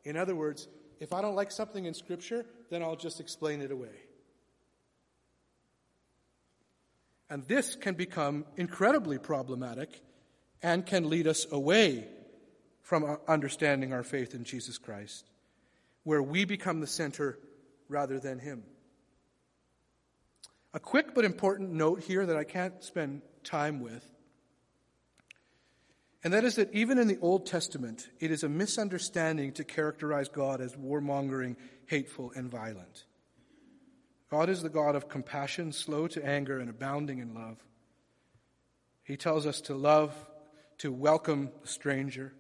In 0.03 0.17
other 0.17 0.35
words, 0.35 0.67
if 0.99 1.13
I 1.13 1.21
don't 1.21 1.35
like 1.35 1.51
something 1.51 1.85
in 1.85 1.93
Scripture, 1.93 2.45
then 2.69 2.81
I'll 2.81 2.95
just 2.95 3.19
explain 3.19 3.61
it 3.61 3.71
away. 3.71 3.95
And 7.29 7.43
this 7.43 7.75
can 7.75 7.95
become 7.95 8.45
incredibly 8.55 9.17
problematic 9.17 10.01
and 10.61 10.85
can 10.85 11.09
lead 11.09 11.27
us 11.27 11.45
away 11.51 12.07
from 12.81 13.17
understanding 13.27 13.91
our 13.91 14.03
faith 14.03 14.33
in 14.33 14.45
Jesus 14.45 14.77
Christ, 14.77 15.25
where 16.03 16.23
we 16.23 16.45
become 16.45 16.79
the 16.79 16.87
center 16.87 17.37
rather 17.89 18.19
than 18.19 18.39
Him. 18.39 18.63
A 20.73 20.79
quick 20.79 21.13
but 21.13 21.25
important 21.25 21.71
note 21.71 22.01
here 22.01 22.25
that 22.25 22.37
I 22.37 22.43
can't 22.43 22.81
spend 22.83 23.23
time 23.43 23.81
with. 23.81 24.05
And 26.28 26.34
that 26.34 26.43
is 26.43 26.55
that 26.55 26.73
even 26.73 26.97
in 26.97 27.07
the 27.07 27.17
Old 27.21 27.45
Testament, 27.45 28.09
it 28.19 28.32
is 28.32 28.43
a 28.43 28.49
misunderstanding 28.49 29.53
to 29.53 29.63
characterize 29.63 30.28
God 30.28 30.59
as 30.59 30.75
warmongering, 30.75 31.55
hateful, 31.86 32.34
and 32.36 32.51
violent. 32.51 33.05
God 34.30 34.49
is 34.49 34.61
the 34.61 34.67
God 34.67 34.97
of 34.97 35.07
compassion, 35.07 35.71
slow 35.71 36.05
to 36.09 36.25
anger, 36.25 36.59
and 36.59 36.69
abounding 36.69 37.19
in 37.19 37.34
love. 37.34 37.63
He 39.05 39.15
tells 39.15 39.45
us 39.45 39.61
to 39.61 39.75
love, 39.75 40.13
to 40.80 40.91
welcome 40.91 41.49
the 41.61 41.67
stranger, 41.69 42.34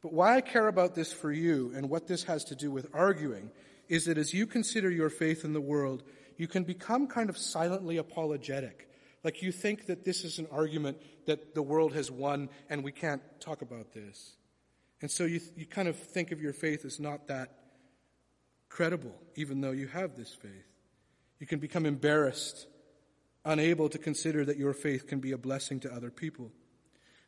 But 0.00 0.12
why 0.12 0.36
I 0.36 0.40
care 0.40 0.68
about 0.68 0.94
this 0.94 1.12
for 1.12 1.32
you 1.32 1.72
and 1.74 1.90
what 1.90 2.06
this 2.06 2.22
has 2.24 2.44
to 2.44 2.54
do 2.54 2.70
with 2.70 2.86
arguing 2.94 3.50
is 3.88 4.04
that 4.04 4.18
as 4.18 4.32
you 4.32 4.46
consider 4.46 4.88
your 4.88 5.10
faith 5.10 5.44
in 5.44 5.52
the 5.52 5.60
world, 5.60 6.04
you 6.36 6.46
can 6.46 6.62
become 6.62 7.08
kind 7.08 7.28
of 7.28 7.36
silently 7.36 7.96
apologetic. 7.96 8.87
Like 9.28 9.42
you 9.42 9.52
think 9.52 9.88
that 9.88 10.06
this 10.06 10.24
is 10.24 10.38
an 10.38 10.46
argument 10.50 11.02
that 11.26 11.54
the 11.54 11.60
world 11.60 11.92
has 11.92 12.10
won 12.10 12.48
and 12.70 12.82
we 12.82 12.92
can't 12.92 13.20
talk 13.40 13.60
about 13.60 13.92
this. 13.92 14.36
And 15.02 15.10
so 15.10 15.24
you, 15.24 15.42
you 15.54 15.66
kind 15.66 15.86
of 15.86 15.96
think 15.96 16.32
of 16.32 16.40
your 16.40 16.54
faith 16.54 16.86
as 16.86 16.98
not 16.98 17.26
that 17.26 17.52
credible, 18.70 19.14
even 19.36 19.60
though 19.60 19.72
you 19.72 19.86
have 19.88 20.16
this 20.16 20.32
faith. 20.32 20.72
You 21.40 21.46
can 21.46 21.58
become 21.58 21.84
embarrassed, 21.84 22.68
unable 23.44 23.90
to 23.90 23.98
consider 23.98 24.46
that 24.46 24.56
your 24.56 24.72
faith 24.72 25.06
can 25.06 25.20
be 25.20 25.32
a 25.32 25.36
blessing 25.36 25.78
to 25.80 25.92
other 25.92 26.10
people. 26.10 26.50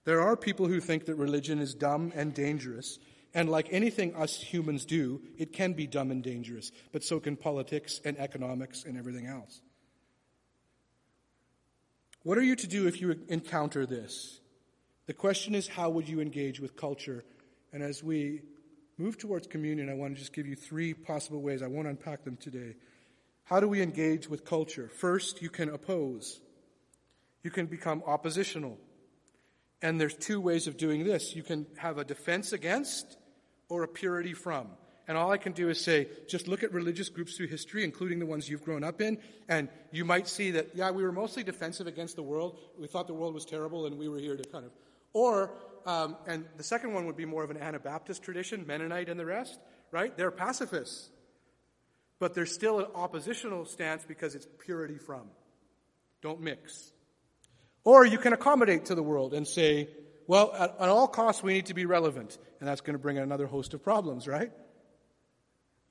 There 0.05 0.23
are 0.23 0.39
people 0.39 0.69
who 0.69 0.81
think 0.81 1.05
that 1.05 1.17
religion 1.17 1.59
is 1.59 1.75
dumb 1.75 2.15
and 2.15 2.33
dangerous, 2.33 2.99
and 3.35 3.51
like 3.51 3.69
anything 3.71 4.15
us 4.15 4.41
humans 4.41 4.87
do, 4.87 5.21
it 5.37 5.53
can 5.53 5.75
be 5.75 5.87
dumb 5.87 6.11
and 6.11 6.23
dangerous, 6.23 6.73
but 6.93 7.05
so 7.05 7.21
can 7.21 7.37
politics 7.37 8.01
and 8.07 8.19
economics 8.19 8.85
and 8.85 8.97
everything 8.97 9.27
else. 9.27 9.61
What 12.23 12.37
are 12.37 12.43
you 12.43 12.55
to 12.57 12.67
do 12.67 12.87
if 12.87 13.01
you 13.01 13.19
encounter 13.29 13.87
this? 13.87 14.41
The 15.07 15.15
question 15.15 15.55
is, 15.55 15.67
how 15.67 15.89
would 15.91 16.09
you 16.09 16.21
engage 16.21 16.61
with 16.61 16.77
culture? 16.77 17.25
And 17.73 17.83
as 17.83 18.05
we 18.05 18.43
move 18.99 19.17
towards 19.17 19.47
communion, 19.47 19.89
I 19.89 19.95
want 19.95 20.15
to 20.15 20.21
just 20.21 20.35
give 20.35 20.47
you 20.47 20.55
three 20.55 20.93
possible 20.93 21.41
ways. 21.41 21.63
I 21.63 21.67
won't 21.67 21.89
unpack 21.89 22.25
them 22.25 22.37
today. 22.37 22.77
How 23.45 23.59
do 23.59 23.67
we 23.67 23.81
engage 23.81 24.29
with 24.29 24.45
culture? 24.45 24.89
First, 24.89 25.41
you 25.41 25.49
can 25.49 25.71
oppose. 25.71 26.41
You 27.43 27.51
can 27.51 27.67
become 27.67 28.03
oppositional. 28.07 28.77
And 29.81 29.99
there's 29.99 30.15
two 30.15 30.41
ways 30.43 30.67
of 30.67 30.77
doing 30.77 31.05
this. 31.05 31.35
You 31.35 31.43
can 31.43 31.67
have 31.79 31.97
a 31.97 32.05
defense 32.05 32.53
against 32.53 33.17
or 33.71 33.83
a 33.83 33.89
purity 33.89 34.35
from. 34.35 34.69
And 35.11 35.19
all 35.19 35.33
I 35.33 35.39
can 35.39 35.51
do 35.51 35.69
is 35.71 35.83
say, 35.83 36.07
just 36.29 36.47
look 36.47 36.63
at 36.63 36.73
religious 36.73 37.09
groups 37.09 37.37
through 37.37 37.49
history, 37.49 37.83
including 37.83 38.21
the 38.21 38.27
ones 38.27 38.49
you've 38.49 38.65
grown 38.65 38.85
up 38.85 39.01
in, 39.01 39.19
and 39.49 39.69
you 39.91 40.05
might 40.05 40.29
see 40.29 40.53
that, 40.53 40.69
yeah, 40.77 40.93
we 40.93 41.03
were 41.03 41.11
mostly 41.11 41.43
defensive 41.43 41.89
against 41.89 42.15
the 42.15 42.23
world. 42.23 42.59
We 42.79 42.87
thought 42.87 43.09
the 43.09 43.15
world 43.15 43.35
was 43.35 43.45
terrible, 43.45 43.87
and 43.87 43.99
we 43.99 44.09
were 44.09 44.21
here 44.21 44.37
to 44.37 44.45
kind 44.45 44.65
of. 44.65 44.71
Or, 45.13 45.51
um, 45.87 46.17
and 46.29 46.45
the 46.57 46.63
second 46.63 46.95
one 46.95 47.07
would 47.07 47.17
be 47.17 47.25
more 47.25 47.43
of 47.43 47.51
an 47.51 47.57
Anabaptist 47.57 48.23
tradition, 48.23 48.65
Mennonite 48.67 49.09
and 49.09 49.19
the 49.19 49.27
rest, 49.27 49.59
right? 49.91 50.17
They're 50.17 50.31
pacifists 50.31 51.11
but 52.21 52.35
there's 52.35 52.53
still 52.53 52.79
an 52.79 52.87
oppositional 52.95 53.65
stance 53.65 54.05
because 54.05 54.37
it's 54.37 54.47
purity 54.65 54.99
from. 54.99 55.23
Don't 56.23 56.41
mix. 56.41 56.93
Or 57.83 58.05
you 58.05 58.19
can 58.19 58.35
accommodate 58.35 58.85
to 58.87 58.95
the 58.95 59.03
world 59.03 59.33
and 59.33 59.49
say, 59.49 59.89
well, 60.27 60.53
at, 60.53 60.77
at 60.79 60.89
all 60.91 61.09
costs, 61.09 61.43
we 61.43 61.55
need 61.55 61.67
to 61.67 61.75
be 61.75 61.87
relevant. 61.87 62.37
And 62.61 62.69
that's 62.69 62.83
going 62.83 62.93
to 62.93 62.99
bring 62.99 63.17
another 63.17 63.47
host 63.47 63.73
of 63.73 63.83
problems, 63.83 64.29
right? 64.29 64.53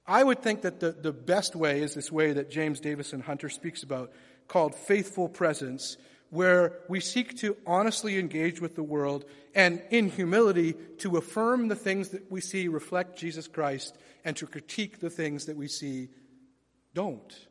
I 0.10 0.24
would 0.24 0.42
think 0.42 0.64
that 0.64 0.80
the, 0.80 0.92
the 0.92 1.14
best 1.14 1.56
way 1.56 1.82
is 1.84 1.94
this 1.94 2.12
way 2.12 2.34
that 2.34 2.50
James 2.50 2.80
Davison 2.80 3.22
Hunter 3.22 3.48
speaks 3.48 3.84
about, 3.84 4.12
called 4.48 4.74
faithful 4.74 5.30
presence, 5.30 5.98
where 6.32 6.80
we 6.90 7.00
seek 7.00 7.38
to 7.38 7.56
honestly 7.68 8.18
engage 8.18 8.60
with 8.60 8.76
the 8.76 8.82
world 8.82 9.26
and 9.54 9.84
in 9.92 10.10
humility 10.10 10.74
to 10.98 11.18
affirm 11.18 11.68
the 11.68 11.76
things 11.76 12.10
that 12.10 12.32
we 12.32 12.42
see 12.42 12.68
reflect 12.68 13.20
Jesus 13.20 13.48
Christ 13.48 13.96
and 14.26 14.36
to 14.38 14.48
critique 14.48 15.00
the 15.00 15.12
things 15.12 15.46
that 15.46 15.56
we 15.56 15.68
see 15.68 16.10
don't 16.96 17.48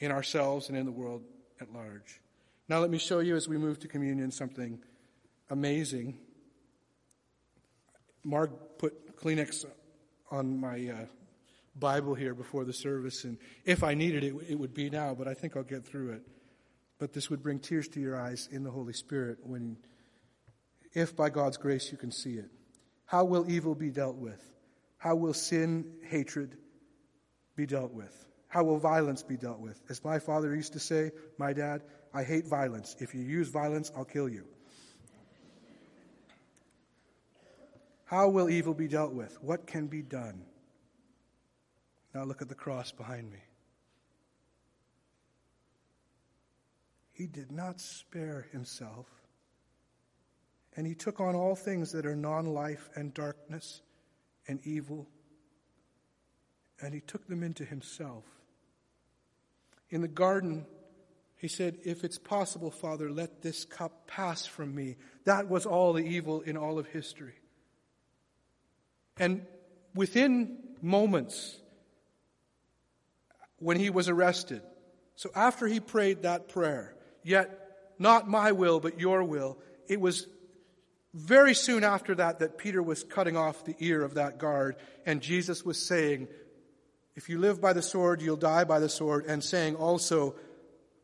in 0.00 0.10
ourselves 0.10 0.70
and 0.70 0.78
in 0.78 0.86
the 0.86 0.92
world 0.92 1.22
at 1.60 1.70
large. 1.74 2.22
Now, 2.66 2.78
let 2.78 2.88
me 2.88 2.98
show 2.98 3.18
you 3.18 3.36
as 3.36 3.46
we 3.46 3.58
move 3.58 3.78
to 3.80 3.88
communion 3.88 4.30
something 4.30 4.78
amazing. 5.50 6.18
Mark 8.24 8.78
put 8.78 9.18
Kleenex 9.18 9.66
on 10.30 10.58
my 10.58 10.88
uh, 10.88 11.04
Bible 11.78 12.14
here 12.14 12.34
before 12.34 12.64
the 12.64 12.72
service, 12.72 13.24
and 13.24 13.38
if 13.64 13.82
I 13.84 13.94
needed 13.94 14.24
it, 14.24 14.34
it 14.48 14.58
would 14.58 14.74
be 14.74 14.90
now, 14.90 15.14
but 15.14 15.28
I 15.28 15.34
think 15.34 15.56
I'll 15.56 15.62
get 15.62 15.84
through 15.84 16.12
it. 16.12 16.22
But 16.98 17.12
this 17.12 17.30
would 17.30 17.42
bring 17.42 17.60
tears 17.60 17.88
to 17.88 18.00
your 18.00 18.16
eyes 18.16 18.48
in 18.50 18.64
the 18.64 18.70
Holy 18.70 18.92
Spirit 18.92 19.38
when, 19.42 19.76
if 20.94 21.14
by 21.14 21.30
God's 21.30 21.56
grace 21.56 21.92
you 21.92 21.98
can 21.98 22.10
see 22.10 22.34
it. 22.34 22.50
How 23.06 23.24
will 23.24 23.48
evil 23.50 23.74
be 23.74 23.90
dealt 23.90 24.16
with? 24.16 24.42
How 24.98 25.14
will 25.14 25.32
sin, 25.32 25.84
hatred 26.02 26.56
be 27.56 27.66
dealt 27.66 27.92
with? 27.92 28.26
How 28.48 28.64
will 28.64 28.78
violence 28.78 29.22
be 29.22 29.36
dealt 29.36 29.60
with? 29.60 29.80
As 29.88 30.04
my 30.04 30.18
father 30.18 30.54
used 30.54 30.72
to 30.72 30.80
say, 30.80 31.12
my 31.38 31.52
dad, 31.52 31.82
I 32.12 32.24
hate 32.24 32.46
violence. 32.46 32.96
If 32.98 33.14
you 33.14 33.22
use 33.22 33.48
violence, 33.48 33.92
I'll 33.96 34.04
kill 34.04 34.28
you. 34.28 34.44
How 38.06 38.28
will 38.28 38.48
evil 38.48 38.72
be 38.72 38.88
dealt 38.88 39.12
with? 39.12 39.36
What 39.42 39.66
can 39.66 39.86
be 39.86 40.00
done? 40.00 40.42
Now 42.14 42.24
look 42.24 42.42
at 42.42 42.48
the 42.48 42.54
cross 42.54 42.92
behind 42.92 43.30
me. 43.30 43.38
He 47.12 47.26
did 47.26 47.50
not 47.50 47.80
spare 47.80 48.46
himself, 48.52 49.06
and 50.76 50.86
he 50.86 50.94
took 50.94 51.20
on 51.20 51.34
all 51.34 51.56
things 51.56 51.92
that 51.92 52.06
are 52.06 52.14
non 52.14 52.46
life 52.46 52.88
and 52.94 53.12
darkness 53.12 53.82
and 54.46 54.60
evil, 54.64 55.08
and 56.80 56.94
he 56.94 57.00
took 57.00 57.26
them 57.26 57.42
into 57.42 57.64
himself. 57.64 58.24
In 59.90 60.00
the 60.00 60.08
garden, 60.08 60.64
he 61.36 61.48
said, 61.48 61.78
If 61.84 62.04
it's 62.04 62.18
possible, 62.18 62.70
Father, 62.70 63.10
let 63.10 63.42
this 63.42 63.64
cup 63.64 64.06
pass 64.06 64.46
from 64.46 64.74
me. 64.74 64.96
That 65.24 65.48
was 65.48 65.66
all 65.66 65.92
the 65.92 66.04
evil 66.04 66.40
in 66.42 66.56
all 66.56 66.78
of 66.78 66.86
history. 66.86 67.34
And 69.16 69.46
within 69.94 70.58
moments, 70.82 71.58
when 73.58 73.78
he 73.78 73.90
was 73.90 74.08
arrested, 74.08 74.62
so 75.16 75.30
after 75.34 75.66
he 75.66 75.80
prayed 75.80 76.22
that 76.22 76.48
prayer, 76.48 76.94
yet 77.22 77.50
not 77.98 78.28
my 78.28 78.52
will, 78.52 78.78
but 78.80 79.00
your 79.00 79.24
will, 79.24 79.58
it 79.88 80.00
was 80.00 80.28
very 81.14 81.54
soon 81.54 81.82
after 81.82 82.14
that 82.14 82.38
that 82.38 82.58
Peter 82.58 82.82
was 82.82 83.02
cutting 83.02 83.36
off 83.36 83.64
the 83.64 83.74
ear 83.80 84.02
of 84.02 84.14
that 84.14 84.38
guard, 84.38 84.76
and 85.06 85.20
Jesus 85.20 85.64
was 85.64 85.84
saying, 85.84 86.28
if 87.16 87.28
you 87.28 87.38
live 87.40 87.60
by 87.60 87.72
the 87.72 87.82
sword, 87.82 88.22
you'll 88.22 88.36
die 88.36 88.62
by 88.62 88.78
the 88.78 88.88
sword, 88.88 89.26
and 89.26 89.42
saying 89.42 89.74
also, 89.74 90.36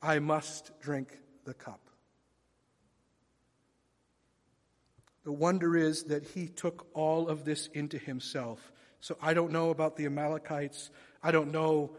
I 0.00 0.20
must 0.20 0.70
drink 0.80 1.18
the 1.44 1.54
cup. 1.54 1.80
The 5.24 5.32
wonder 5.32 5.76
is 5.76 6.04
that 6.04 6.22
he 6.22 6.46
took 6.46 6.86
all 6.92 7.28
of 7.28 7.44
this 7.44 7.68
into 7.68 7.98
himself. 7.98 8.72
So 9.00 9.16
I 9.20 9.34
don't 9.34 9.50
know 9.52 9.70
about 9.70 9.96
the 9.96 10.06
Amalekites. 10.06 10.90
I 11.22 11.30
don't 11.32 11.50
know 11.50 11.96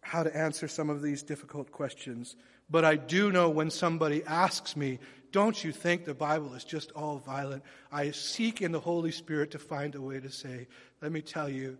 how 0.00 0.22
to 0.22 0.36
answer 0.36 0.68
some 0.68 0.90
of 0.90 1.02
these 1.02 1.22
difficult 1.22 1.70
questions. 1.70 2.36
But 2.70 2.84
I 2.84 2.96
do 2.96 3.30
know 3.30 3.50
when 3.50 3.70
somebody 3.70 4.22
asks 4.24 4.76
me, 4.76 4.98
don't 5.32 5.62
you 5.62 5.72
think 5.72 6.04
the 6.04 6.14
Bible 6.14 6.54
is 6.54 6.64
just 6.64 6.90
all 6.92 7.18
violent? 7.18 7.62
I 7.92 8.10
seek 8.10 8.62
in 8.62 8.72
the 8.72 8.80
Holy 8.80 9.12
Spirit 9.12 9.50
to 9.52 9.58
find 9.58 9.94
a 9.94 10.00
way 10.00 10.20
to 10.20 10.30
say, 10.30 10.66
let 11.00 11.12
me 11.12 11.22
tell 11.22 11.48
you, 11.48 11.78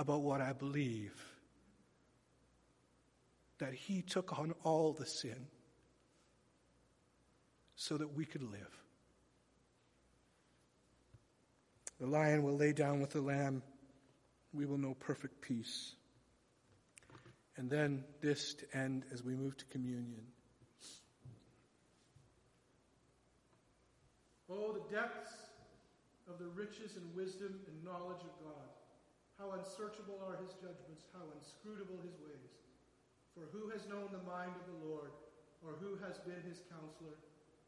about 0.00 0.22
what 0.22 0.40
I 0.40 0.54
believe 0.54 1.12
that 3.58 3.74
He 3.74 4.00
took 4.00 4.38
on 4.38 4.54
all 4.64 4.94
the 4.94 5.04
sin 5.04 5.46
so 7.76 7.98
that 7.98 8.14
we 8.16 8.24
could 8.24 8.42
live. 8.42 8.80
The 12.00 12.06
lion 12.06 12.42
will 12.42 12.56
lay 12.56 12.72
down 12.72 13.00
with 13.00 13.10
the 13.10 13.20
lamb. 13.20 13.62
We 14.54 14.64
will 14.64 14.78
know 14.78 14.94
perfect 14.94 15.42
peace. 15.42 15.94
And 17.60 17.68
then 17.68 18.08
this 18.24 18.56
to 18.56 18.64
end 18.72 19.04
as 19.12 19.20
we 19.20 19.36
move 19.36 19.52
to 19.60 19.68
communion. 19.68 20.24
Oh, 24.48 24.72
the 24.72 24.88
depths 24.88 25.36
of 26.24 26.40
the 26.40 26.48
riches 26.56 26.96
and 26.96 27.04
wisdom 27.12 27.60
and 27.68 27.76
knowledge 27.84 28.24
of 28.24 28.32
God. 28.40 28.64
How 29.36 29.52
unsearchable 29.60 30.16
are 30.24 30.40
his 30.40 30.56
judgments, 30.56 31.04
how 31.12 31.28
inscrutable 31.36 32.00
his 32.00 32.16
ways. 32.24 32.56
For 33.36 33.44
who 33.52 33.68
has 33.76 33.84
known 33.92 34.08
the 34.08 34.24
mind 34.24 34.56
of 34.56 34.64
the 34.64 34.80
Lord, 34.80 35.12
or 35.60 35.76
who 35.84 36.00
has 36.00 36.16
been 36.24 36.40
his 36.48 36.64
counselor, 36.72 37.20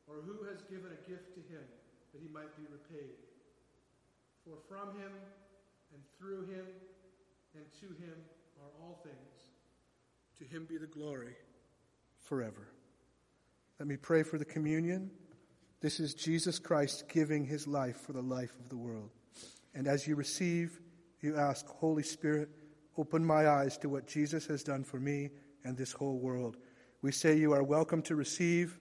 or 0.08 0.24
who 0.24 0.40
has 0.48 0.64
given 0.72 0.88
a 0.88 1.04
gift 1.04 1.36
to 1.36 1.44
him 1.52 1.68
that 2.16 2.24
he 2.24 2.32
might 2.32 2.56
be 2.56 2.64
repaid? 2.64 3.20
For 4.48 4.56
from 4.72 4.96
him, 4.96 5.12
and 5.92 6.00
through 6.16 6.48
him, 6.48 6.64
and 7.52 7.68
to 7.84 7.92
him 8.00 8.16
are 8.56 8.72
all 8.80 9.04
things. 9.04 9.41
To 10.42 10.48
him 10.48 10.66
be 10.68 10.76
the 10.76 10.88
glory 10.88 11.36
forever. 12.18 12.66
Let 13.78 13.86
me 13.86 13.96
pray 13.96 14.24
for 14.24 14.38
the 14.38 14.44
communion. 14.44 15.12
This 15.80 16.00
is 16.00 16.14
Jesus 16.14 16.58
Christ 16.58 17.04
giving 17.08 17.44
his 17.44 17.68
life 17.68 18.00
for 18.00 18.12
the 18.12 18.22
life 18.22 18.50
of 18.58 18.68
the 18.68 18.76
world. 18.76 19.10
And 19.72 19.86
as 19.86 20.04
you 20.08 20.16
receive, 20.16 20.80
you 21.20 21.36
ask, 21.36 21.64
Holy 21.68 22.02
Spirit, 22.02 22.48
open 22.98 23.24
my 23.24 23.46
eyes 23.46 23.78
to 23.78 23.88
what 23.88 24.08
Jesus 24.08 24.44
has 24.46 24.64
done 24.64 24.82
for 24.82 24.98
me 24.98 25.30
and 25.62 25.76
this 25.76 25.92
whole 25.92 26.18
world. 26.18 26.56
We 27.02 27.12
say 27.12 27.38
you 27.38 27.52
are 27.52 27.62
welcome 27.62 28.02
to 28.02 28.16
receive 28.16 28.80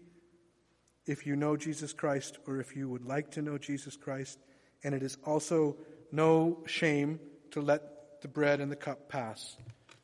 if 1.05 1.27
you 1.27 1.35
know 1.35 1.55
Jesus 1.55 1.93
Christ 1.93 2.39
or 2.47 2.59
if 2.59 2.75
you 2.75 2.89
would 2.89 3.05
like 3.05 3.29
to 3.31 3.43
know 3.43 3.59
Jesus 3.59 3.95
Christ. 3.95 4.39
and 4.83 4.95
it 4.95 5.03
is 5.03 5.15
also 5.27 5.77
no 6.11 6.63
shame 6.65 7.19
to 7.51 7.61
let 7.61 8.21
the 8.23 8.27
bread 8.27 8.61
and 8.61 8.71
the 8.71 8.75
cup 8.75 9.09
pass. 9.09 9.57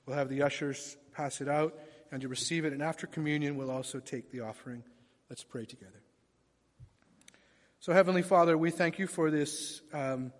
We'll 0.06 0.18
have 0.18 0.30
the 0.30 0.44
ushers 0.44 0.98
pass 1.18 1.42
it 1.42 1.50
out 1.50 1.74
and 2.12 2.22
to 2.22 2.28
receive 2.28 2.64
it, 2.64 2.72
and 2.72 2.82
after 2.82 3.08
communion, 3.08 3.58
we'll 3.58 3.72
also 3.72 4.00
take 4.00 4.32
the 4.32 4.42
offering. 4.42 4.84
Let's 5.30 5.44
pray 5.44 5.66
together. 5.66 6.04
So, 7.80 7.92
Heavenly 7.92 8.22
Father, 8.22 8.58
we 8.58 8.70
thank 8.70 9.00
you 9.00 9.08
for 9.08 9.32
this 9.32 9.82
um, 9.92 10.32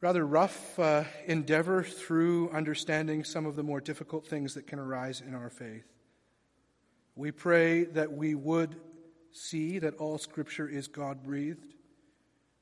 rather 0.00 0.24
rough 0.24 0.78
uh, 0.78 1.04
endeavor 1.26 1.82
through 1.82 2.50
understanding 2.50 3.24
some 3.24 3.46
of 3.46 3.56
the 3.56 3.62
more 3.64 3.80
difficult 3.80 4.26
things 4.26 4.54
that 4.54 4.66
can 4.66 4.78
arise 4.78 5.20
in 5.20 5.34
our 5.34 5.50
faith. 5.50 5.84
We 7.16 7.32
pray 7.32 7.84
that 7.84 8.12
we 8.12 8.34
would 8.34 8.76
see 9.32 9.80
that 9.80 9.96
all 9.96 10.18
Scripture 10.18 10.68
is 10.68 10.86
God 10.86 11.24
breathed. 11.24 11.74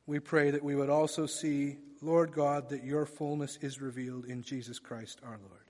We 0.07 0.19
pray 0.19 0.51
that 0.51 0.65
we 0.65 0.75
would 0.75 0.91
also 0.91 1.27
see, 1.27 1.77
Lord 2.01 2.33
God, 2.33 2.71
that 2.71 2.85
your 2.85 3.05
fullness 3.05 3.59
is 3.61 3.81
revealed 3.81 4.25
in 4.25 4.43
Jesus 4.43 4.79
Christ 4.79 5.21
our 5.23 5.39
Lord. 5.39 5.68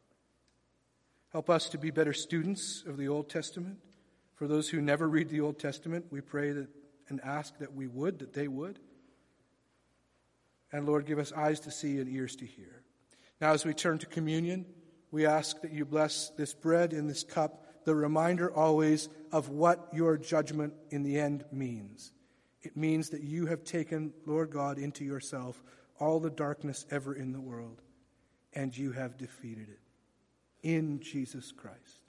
Help 1.33 1.51
us 1.51 1.69
to 1.69 1.79
be 1.79 1.91
better 1.91 2.13
students 2.13 2.85
of 2.87 2.97
the 2.97 3.09
Old 3.09 3.29
Testament. 3.29 3.79
For 4.35 4.47
those 4.47 4.69
who 4.69 4.81
never 4.81 5.09
read 5.09 5.29
the 5.29 5.41
Old 5.41 5.59
Testament, 5.59 6.07
we 6.11 6.21
pray 6.21 6.53
that 6.53 6.69
and 7.09 7.21
ask 7.23 7.59
that 7.59 7.75
we 7.75 7.87
would, 7.87 8.19
that 8.19 8.33
they 8.33 8.49
would. 8.49 8.79
And 10.73 10.87
Lord, 10.87 11.07
give 11.07 11.19
us 11.19 11.33
eyes 11.33 11.61
to 11.61 11.71
see 11.71 11.99
and 11.99 12.09
ears 12.09 12.37
to 12.37 12.47
hear. 12.47 12.83
Now, 13.41 13.53
as 13.53 13.65
we 13.65 13.73
turn 13.73 13.99
to 13.99 14.07
communion, 14.07 14.67
we 15.11 15.25
ask 15.25 15.61
that 15.63 15.73
you 15.73 15.85
bless 15.85 16.31
this 16.31 16.55
bread 16.55 16.93
and 16.93 17.09
this 17.09 17.25
cup 17.25 17.65
the 17.85 17.95
reminder 17.95 18.55
always 18.55 19.09
of 19.33 19.49
what 19.49 19.89
your 19.93 20.19
judgment 20.19 20.75
in 20.91 21.03
the 21.03 21.19
end 21.19 21.45
means. 21.51 22.13
It 22.61 22.77
means 22.77 23.11
that 23.11 23.23
you 23.23 23.47
have 23.47 23.65
taken, 23.65 24.13
Lord 24.27 24.51
God, 24.51 24.79
into 24.79 25.05
yourself 25.05 25.63
all 25.99 26.21
the 26.21 26.31
darkness 26.31 26.85
ever 26.91 27.15
in 27.15 27.33
the 27.33 27.41
world, 27.41 27.81
and 28.53 28.77
you 28.77 28.93
have 28.93 29.17
defeated 29.17 29.69
it 29.71 29.88
in 30.63 31.01
Jesus 31.01 31.53
Christ. 31.53 32.01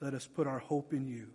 Let 0.00 0.14
us 0.14 0.26
put 0.26 0.46
our 0.46 0.58
hope 0.58 0.92
in 0.92 1.06
you. 1.06 1.28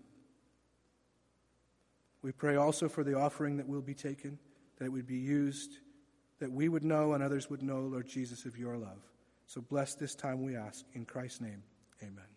We 2.21 2.31
pray 2.31 2.55
also 2.55 2.89
for 2.89 3.03
the 3.03 3.13
offering 3.13 3.57
that 3.57 3.67
will 3.67 3.81
be 3.81 3.93
taken, 3.93 4.37
that 4.77 4.85
it 4.85 4.91
would 4.91 5.07
be 5.07 5.17
used, 5.17 5.79
that 6.39 6.51
we 6.51 6.67
would 6.67 6.83
know 6.83 7.13
and 7.13 7.23
others 7.23 7.49
would 7.49 7.63
know, 7.63 7.81
Lord 7.81 8.07
Jesus, 8.07 8.45
of 8.45 8.57
your 8.57 8.77
love. 8.77 9.01
So 9.45 9.61
bless 9.61 9.95
this 9.95 10.13
time, 10.13 10.43
we 10.43 10.55
ask. 10.55 10.85
In 10.93 11.05
Christ's 11.05 11.41
name, 11.41 11.63
amen. 12.03 12.36